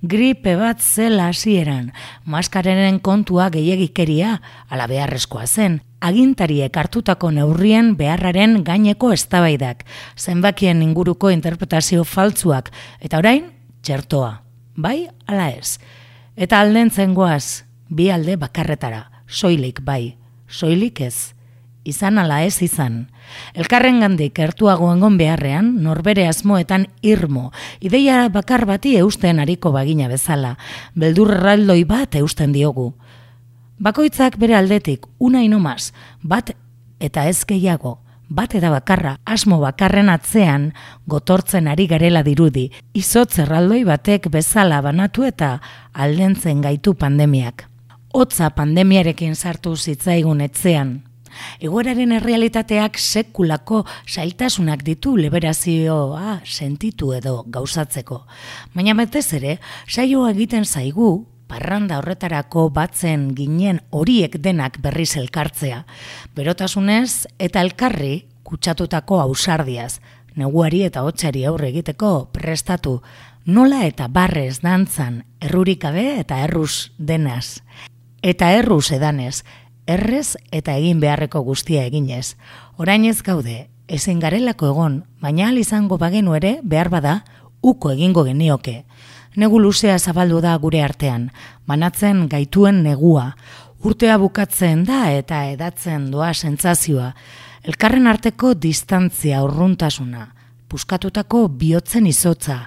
Gripe 0.05 0.53
bat 0.61 0.85
zela 0.85 1.31
hasieran, 1.33 1.89
maskarenen 2.25 3.01
kontua 3.01 3.49
gehiagikeria 3.49 4.35
ala 4.69 4.85
beharrezkoa 4.85 5.47
zen, 5.47 5.81
agintariek 5.97 6.77
hartutako 6.77 7.33
neurrien 7.33 7.95
beharraren 7.97 8.61
gaineko 8.61 9.15
eztabaidak, 9.17 9.81
zenbakien 10.13 10.85
inguruko 10.85 11.33
interpretazio 11.33 12.05
faltzuak, 12.05 12.69
eta 13.01 13.17
orain, 13.17 13.49
txertoa 13.81 14.42
bai 14.75 15.09
ala 15.27 15.49
ez. 15.51 15.79
Eta 16.35 16.59
alden 16.61 16.91
zengoaz, 16.91 17.63
bi 17.89 18.09
alde 18.09 18.37
bakarretara, 18.37 19.09
soilik 19.27 19.83
bai, 19.85 20.17
soilik 20.47 21.01
ez, 21.01 21.33
izan 21.83 22.17
ala 22.17 22.41
ez 22.43 22.61
izan. 22.61 23.07
Elkarren 23.53 23.99
gandik 24.03 24.39
ertuago 24.39 24.89
engon 24.93 25.17
beharrean, 25.17 25.73
norbere 25.83 26.27
asmoetan 26.27 26.87
irmo, 27.01 27.51
ideia 27.79 28.27
bakar 28.33 28.65
bati 28.65 28.95
eusten 28.97 29.39
hariko 29.39 29.71
bagina 29.71 30.07
bezala, 30.11 30.57
beldur 30.95 31.31
raldoi 31.43 31.83
bat 31.83 32.15
eusten 32.15 32.53
diogu. 32.55 32.93
Bakoitzak 33.83 34.37
bere 34.39 34.55
aldetik, 34.55 35.05
una 35.19 35.43
inomaz, 35.43 35.91
bat 36.21 36.53
eta 37.03 37.27
ez 37.27 37.43
gehiago, 37.45 38.02
bat 38.33 38.55
eta 38.57 38.71
bakarra, 38.73 39.17
asmo 39.29 39.59
bakarren 39.61 40.09
atzean, 40.09 40.71
gotortzen 41.05 41.69
ari 41.69 41.85
garela 41.87 42.23
dirudi, 42.25 42.69
izotz 42.97 43.37
erraldoi 43.45 43.83
batek 43.85 44.29
bezala 44.33 44.81
banatu 44.81 45.27
eta 45.27 45.59
aldentzen 45.93 46.63
gaitu 46.65 46.95
pandemiak. 46.97 47.67
Hotza 48.13 48.49
pandemiarekin 48.57 49.35
sartu 49.35 49.75
zitzaigun 49.77 50.41
etzean. 50.41 51.01
Egoeraren 51.65 52.11
errealitateak 52.13 52.99
sekulako 53.01 53.83
sailtasunak 54.05 54.83
ditu 54.85 55.15
liberazioa 55.17 56.39
sentitu 56.45 57.13
edo 57.17 57.39
gauzatzeko. 57.49 58.19
Baina 58.75 58.93
betez 58.97 59.25
ere, 59.39 59.57
saioa 59.87 60.29
egiten 60.33 60.65
zaigu, 60.65 61.25
parranda 61.53 61.99
horretarako 62.01 62.69
batzen 62.73 63.27
ginen 63.37 63.79
horiek 63.93 64.39
denak 64.41 64.79
berriz 64.81 65.11
elkartzea. 65.19 65.83
Berotasunez 66.33 67.27
eta 67.37 67.61
elkarri 67.61 68.23
kutsatutako 68.47 69.19
ausardiaz, 69.21 69.99
neguari 70.39 70.81
eta 70.87 71.03
hotzari 71.05 71.43
aurre 71.45 71.69
egiteko 71.69 72.09
prestatu, 72.33 72.95
nola 73.45 73.83
eta 73.85 74.07
barrez 74.09 74.63
dantzan, 74.63 75.21
errurikabe 75.45 76.07
eta 76.23 76.39
erruz 76.47 76.89
denaz. 76.97 77.61
Eta 78.23 78.49
erruz 78.57 78.87
edanez, 78.97 79.43
errez 79.85 80.33
eta 80.49 80.79
egin 80.79 81.03
beharreko 81.03 81.43
guztia 81.45 81.85
eginez. 81.85 82.33
Orain 82.81 83.05
ez 83.05 83.19
gaude, 83.21 83.67
ezin 83.87 84.23
garelako 84.23 84.71
egon, 84.73 85.03
baina 85.21 85.51
izango 85.53 85.99
bagenu 86.01 86.33
ere 86.33 86.57
behar 86.63 86.89
bada, 86.89 87.19
uko 87.61 87.91
egingo 87.93 88.25
genioke. 88.25 88.85
Negu 89.35 89.57
luzea 89.59 89.97
zabaldu 89.97 90.41
da 90.43 90.53
gure 90.61 90.83
artean, 90.85 91.29
banatzen 91.65 92.27
gaituen 92.29 92.83
negua, 92.85 93.31
urtea 93.81 94.17
bukatzen 94.21 94.83
da 94.85 95.07
eta 95.11 95.39
edatzen 95.49 96.11
doa 96.13 96.33
sentsazioa, 96.33 97.09
elkarren 97.65 98.07
arteko 98.07 98.53
distantzia 98.53 99.41
urruntasuna, 99.43 100.27
puskatutako 100.69 101.47
bihotzen 101.47 102.05
izotza, 102.07 102.59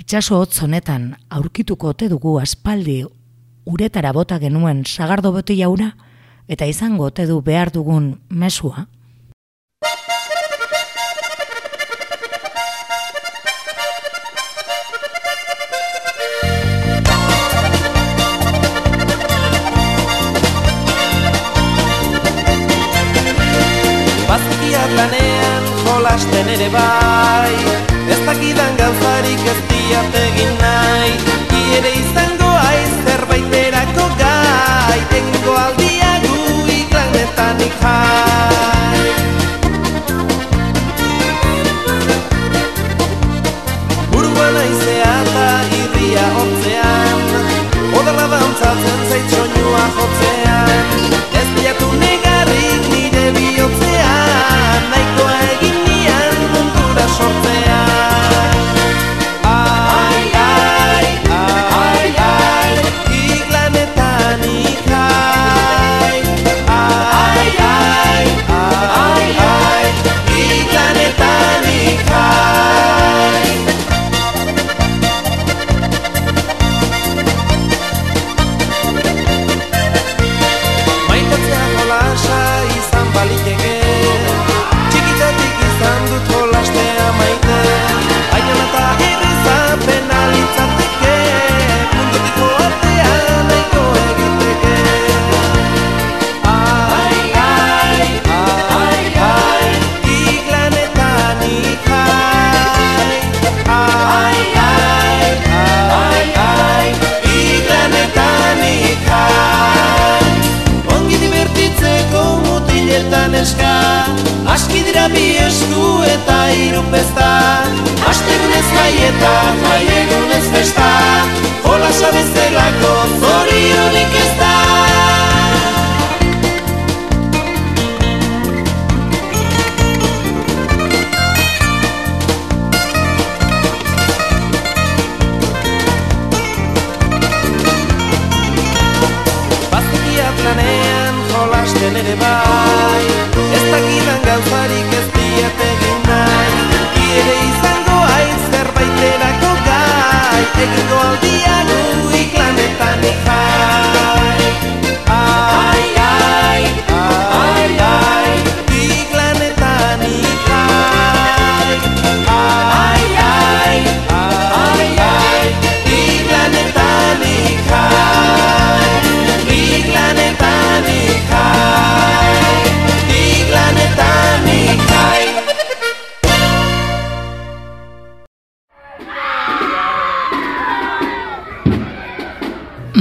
itxaso 0.00 0.40
hotz 0.40 0.62
honetan 0.64 1.12
aurkituko 1.28 1.92
ote 1.92 2.08
dugu 2.08 2.38
aspaldi 2.40 3.02
uretara 3.68 4.14
bota 4.16 4.38
genuen 4.40 4.84
sagardo 4.86 5.34
boti 5.36 5.58
jaura, 5.60 5.92
eta 6.48 6.66
izango 6.66 7.10
ote 7.10 7.26
du 7.28 7.42
behar 7.44 7.70
dugun 7.70 8.14
mesua. 8.30 8.86
Jolasten 26.00 26.48
ere 26.48 26.68
bai. 26.72 27.56
Ez 28.12 28.20
dakidan 28.26 28.76
gauzarik 28.80 29.44
ez 29.52 29.58
diat 29.68 30.16
egin 30.24 30.59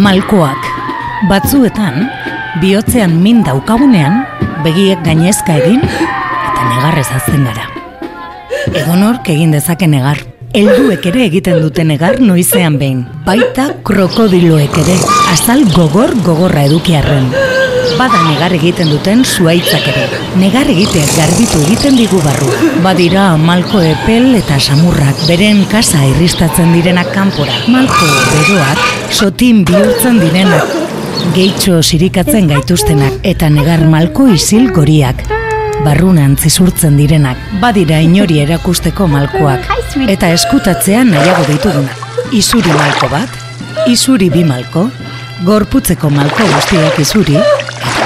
Malkoak. 0.09 0.57
Batzuetan, 1.29 2.07
bihotzean 2.63 3.11
min 3.21 3.43
daukagunean, 3.45 4.23
begiek 4.65 5.03
gainezka 5.05 5.59
egin 5.59 5.83
eta 5.85 6.63
negarrez 6.65 7.05
azten 7.13 7.43
gara. 7.45 7.67
Edonork 8.71 9.29
egin 9.29 9.53
dezake 9.53 9.85
negar. 9.91 10.23
Helduek 10.57 11.05
ere 11.11 11.27
egiten 11.27 11.61
dute 11.61 11.85
negar 11.85 12.17
noizean 12.25 12.81
behin. 12.81 13.05
Baita 13.27 13.67
krokodiloek 13.85 14.81
ere, 14.81 14.97
azal 15.35 15.61
gogor 15.77 16.17
gogorra 16.25 16.65
edukiarren. 16.65 17.29
Bada 17.99 18.19
negar 18.23 18.53
egiten 18.55 18.87
duten 18.93 19.25
zuaitzak 19.27 19.83
ere. 19.91 20.05
Negar 20.39 20.69
egiteak 20.71 21.09
garbitu 21.17 21.59
egiten 21.65 21.97
digu 21.99 22.21
barru. 22.23 22.47
Badira 22.85 23.25
malko 23.41 23.81
epel 23.83 24.37
eta 24.37 24.55
samurrak 24.55 25.25
beren 25.27 25.65
kasa 25.67 26.05
irristatzen 26.07 26.71
direnak 26.77 27.11
kanpora. 27.11 27.57
Malko 27.67 28.07
beroak 28.29 29.11
sotin 29.11 29.65
bihurtzen 29.67 30.21
direnak. 30.23 30.71
Geitxo 31.35 31.81
sirikatzen 31.83 32.47
gaituztenak 32.53 33.19
eta 33.33 33.51
negar 33.51 33.83
malko 33.91 34.29
isil 34.31 34.71
goriak. 34.79 35.27
Barrunan 35.83 36.39
zizurtzen 36.39 36.95
direnak, 36.99 37.39
badira 37.59 37.99
inori 38.03 38.39
erakusteko 38.45 39.07
malkoak, 39.11 39.67
eta 40.07 40.31
eskutatzean 40.39 41.11
nahiago 41.11 41.45
ditugunak. 41.51 42.07
Izuri 42.35 42.71
malko 42.79 43.11
bat, 43.11 43.39
izuri 43.87 44.27
bi 44.31 44.43
malko, 44.47 44.89
gorputzeko 45.47 46.11
malko 46.11 46.47
guztiak 46.51 46.99
izuri, 46.99 47.39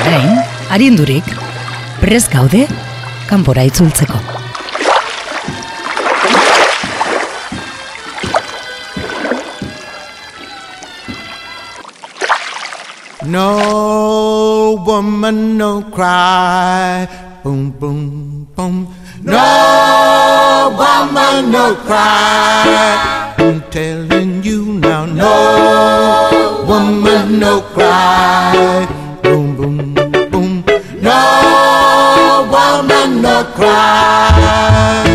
orain, 0.02 0.44
arindurik, 0.70 1.26
prez 2.02 2.28
gaude, 2.30 2.68
kanpora 3.30 3.64
itzultzeko. 3.70 4.20
No 13.26 14.84
woman, 14.86 15.58
no 15.58 15.82
cry. 15.90 17.08
Boom, 17.44 17.72
boom, 17.72 18.48
boom. 18.56 18.94
No 19.24 20.76
woman, 20.78 21.52
no 21.52 21.76
cry. 21.86 23.34
I'm 23.38 23.62
telling 23.72 24.44
you 24.44 24.66
now. 24.74 25.06
No 25.06 26.66
woman, 26.68 27.40
no 27.40 27.62
cry. 27.74 29.03
Boom, 29.34 29.56
boom, 29.56 29.94
boom. 30.30 30.64
No 31.02 32.46
woman, 32.54 33.24
no 33.24 33.44
cry. 33.56 35.10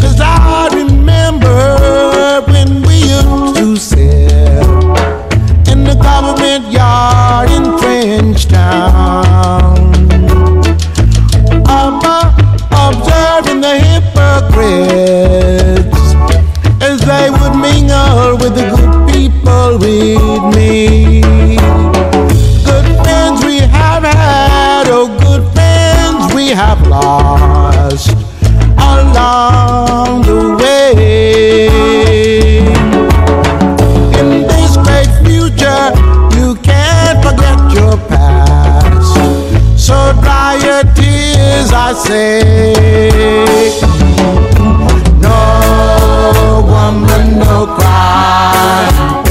Cause 0.00 0.20
I 0.20 0.68
remember 0.74 2.42
when 2.50 2.82
we 2.82 2.96
used 2.96 3.54
to 3.58 3.76
sit 3.76 4.66
in 5.70 5.84
the 5.84 5.94
government 6.02 6.72
yard 6.72 7.50
in 7.52 7.78
Frenchtown. 7.78 8.58
I'm 11.68 12.02
observing 12.72 13.60
the 13.60 13.78
hypocrites 13.86 14.96
as 16.82 16.98
they 17.00 17.30
would 17.30 17.54
mingle 17.54 18.36
with 18.38 18.54
the 18.56 18.66
good 18.74 18.92
people 19.14 19.78
with 19.78 20.56
me. 20.56 21.07
We 26.48 26.54
have 26.54 26.80
lost 26.88 28.10
along 28.78 30.22
the 30.22 30.56
way. 30.58 31.66
In 34.18 34.46
this 34.48 34.78
great 34.78 35.10
future, 35.26 35.92
you 36.38 36.54
can't 36.62 37.22
forget 37.22 37.58
your 37.70 37.98
past. 38.08 39.14
So 39.76 39.94
dry 40.22 40.56
your 40.64 40.84
tears, 40.94 41.70
I 41.70 41.92
say. 42.06 42.72
No 45.20 46.64
woman, 46.66 47.40
no 47.40 47.66
cry. 47.76 49.27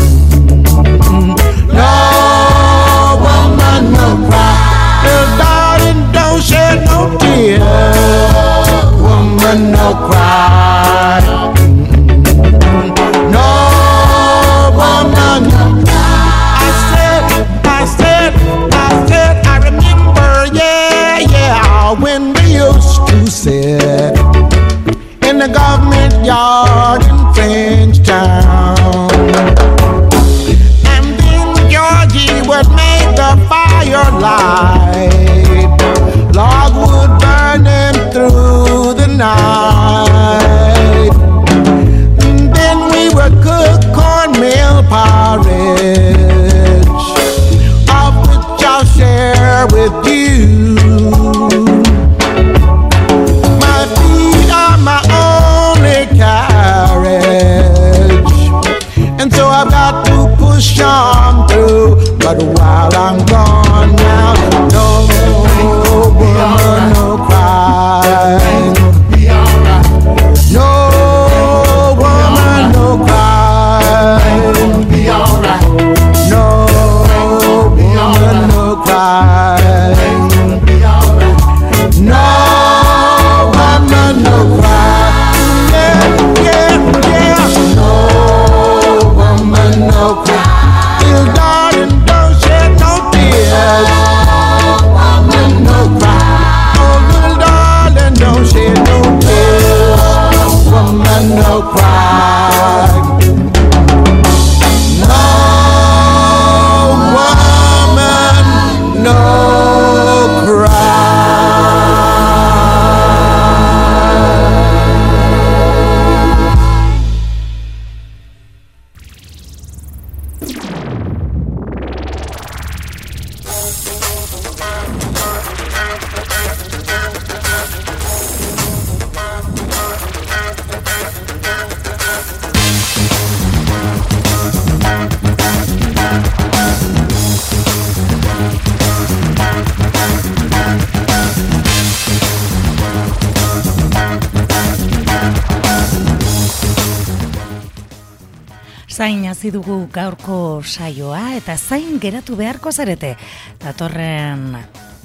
Hasi 149.47 149.53
dugu 149.55 149.85
gaurko 149.95 150.59
saioa 150.59 151.37
eta 151.37 151.53
zain 151.55 152.01
geratu 152.03 152.35
beharko 152.35 152.73
zarete 152.75 153.13
datorren 153.61 154.57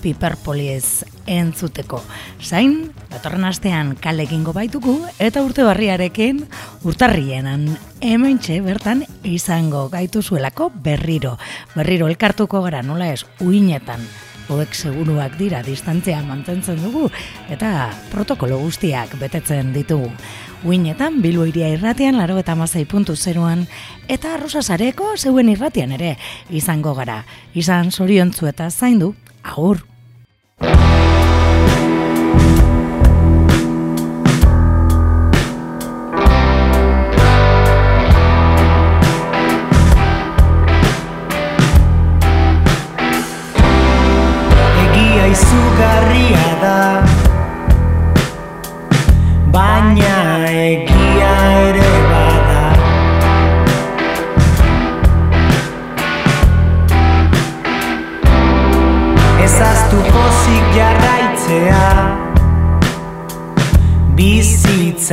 Piperpoliez 0.02 1.04
entzuteko. 1.30 2.00
Zain, 2.42 2.90
datorren 3.12 3.46
astean 3.46 3.94
kale 4.02 4.26
egingo 4.26 4.50
baitugu 4.56 4.96
eta 5.22 5.44
urte 5.46 5.62
barriarekin 5.62 6.42
urtarrienan 6.82 7.68
hementxe 8.02 8.58
bertan 8.66 9.06
izango 9.22 9.84
gaituzuelako 9.94 10.72
berriro. 10.74 11.36
Berriro 11.76 12.10
elkartuko 12.10 12.66
gara 12.66 12.82
nola 12.82 13.12
ez 13.14 13.22
uinetan. 13.38 14.02
Hoek 14.50 14.74
seguruak 14.74 15.38
dira 15.38 15.62
distantzia 15.62 16.18
mantentzen 16.26 16.82
dugu 16.82 17.06
eta 17.46 17.92
protokolo 18.10 18.58
guztiak 18.58 19.14
betetzen 19.22 19.70
ditugu. 19.70 20.10
Uinetan, 20.64 21.22
Bilbo 21.22 21.42
iria 21.50 21.72
irratian, 21.74 22.14
laro 22.20 22.36
eta 22.38 22.54
mazai 22.54 22.84
puntu 22.86 23.16
zeruan, 23.16 23.64
eta 24.06 24.36
arrosa 24.36 24.62
sareko 24.62 25.16
zeuen 25.18 25.50
irratian 25.50 25.90
ere 25.98 26.14
izango 26.54 26.94
gara. 26.94 27.24
Izan 27.54 27.90
zoriontzu 27.90 28.46
eta 28.46 28.70
zaindu, 28.70 29.14
agur! 29.42 29.91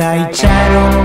Bizitza 0.00 0.16
itxaron 0.16 0.99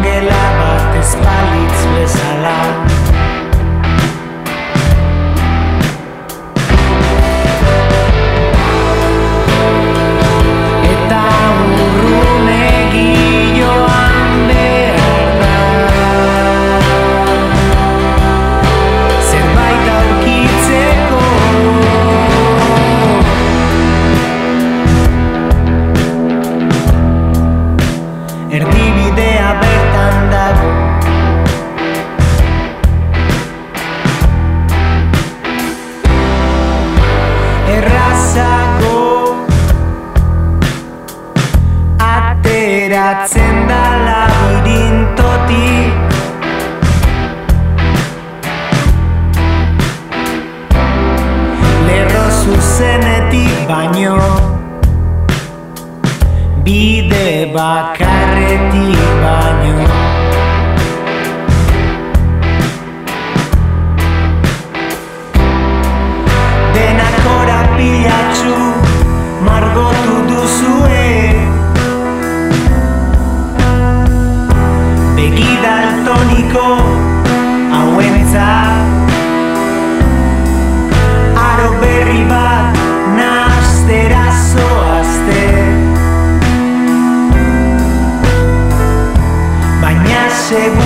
Baina 90.56 90.85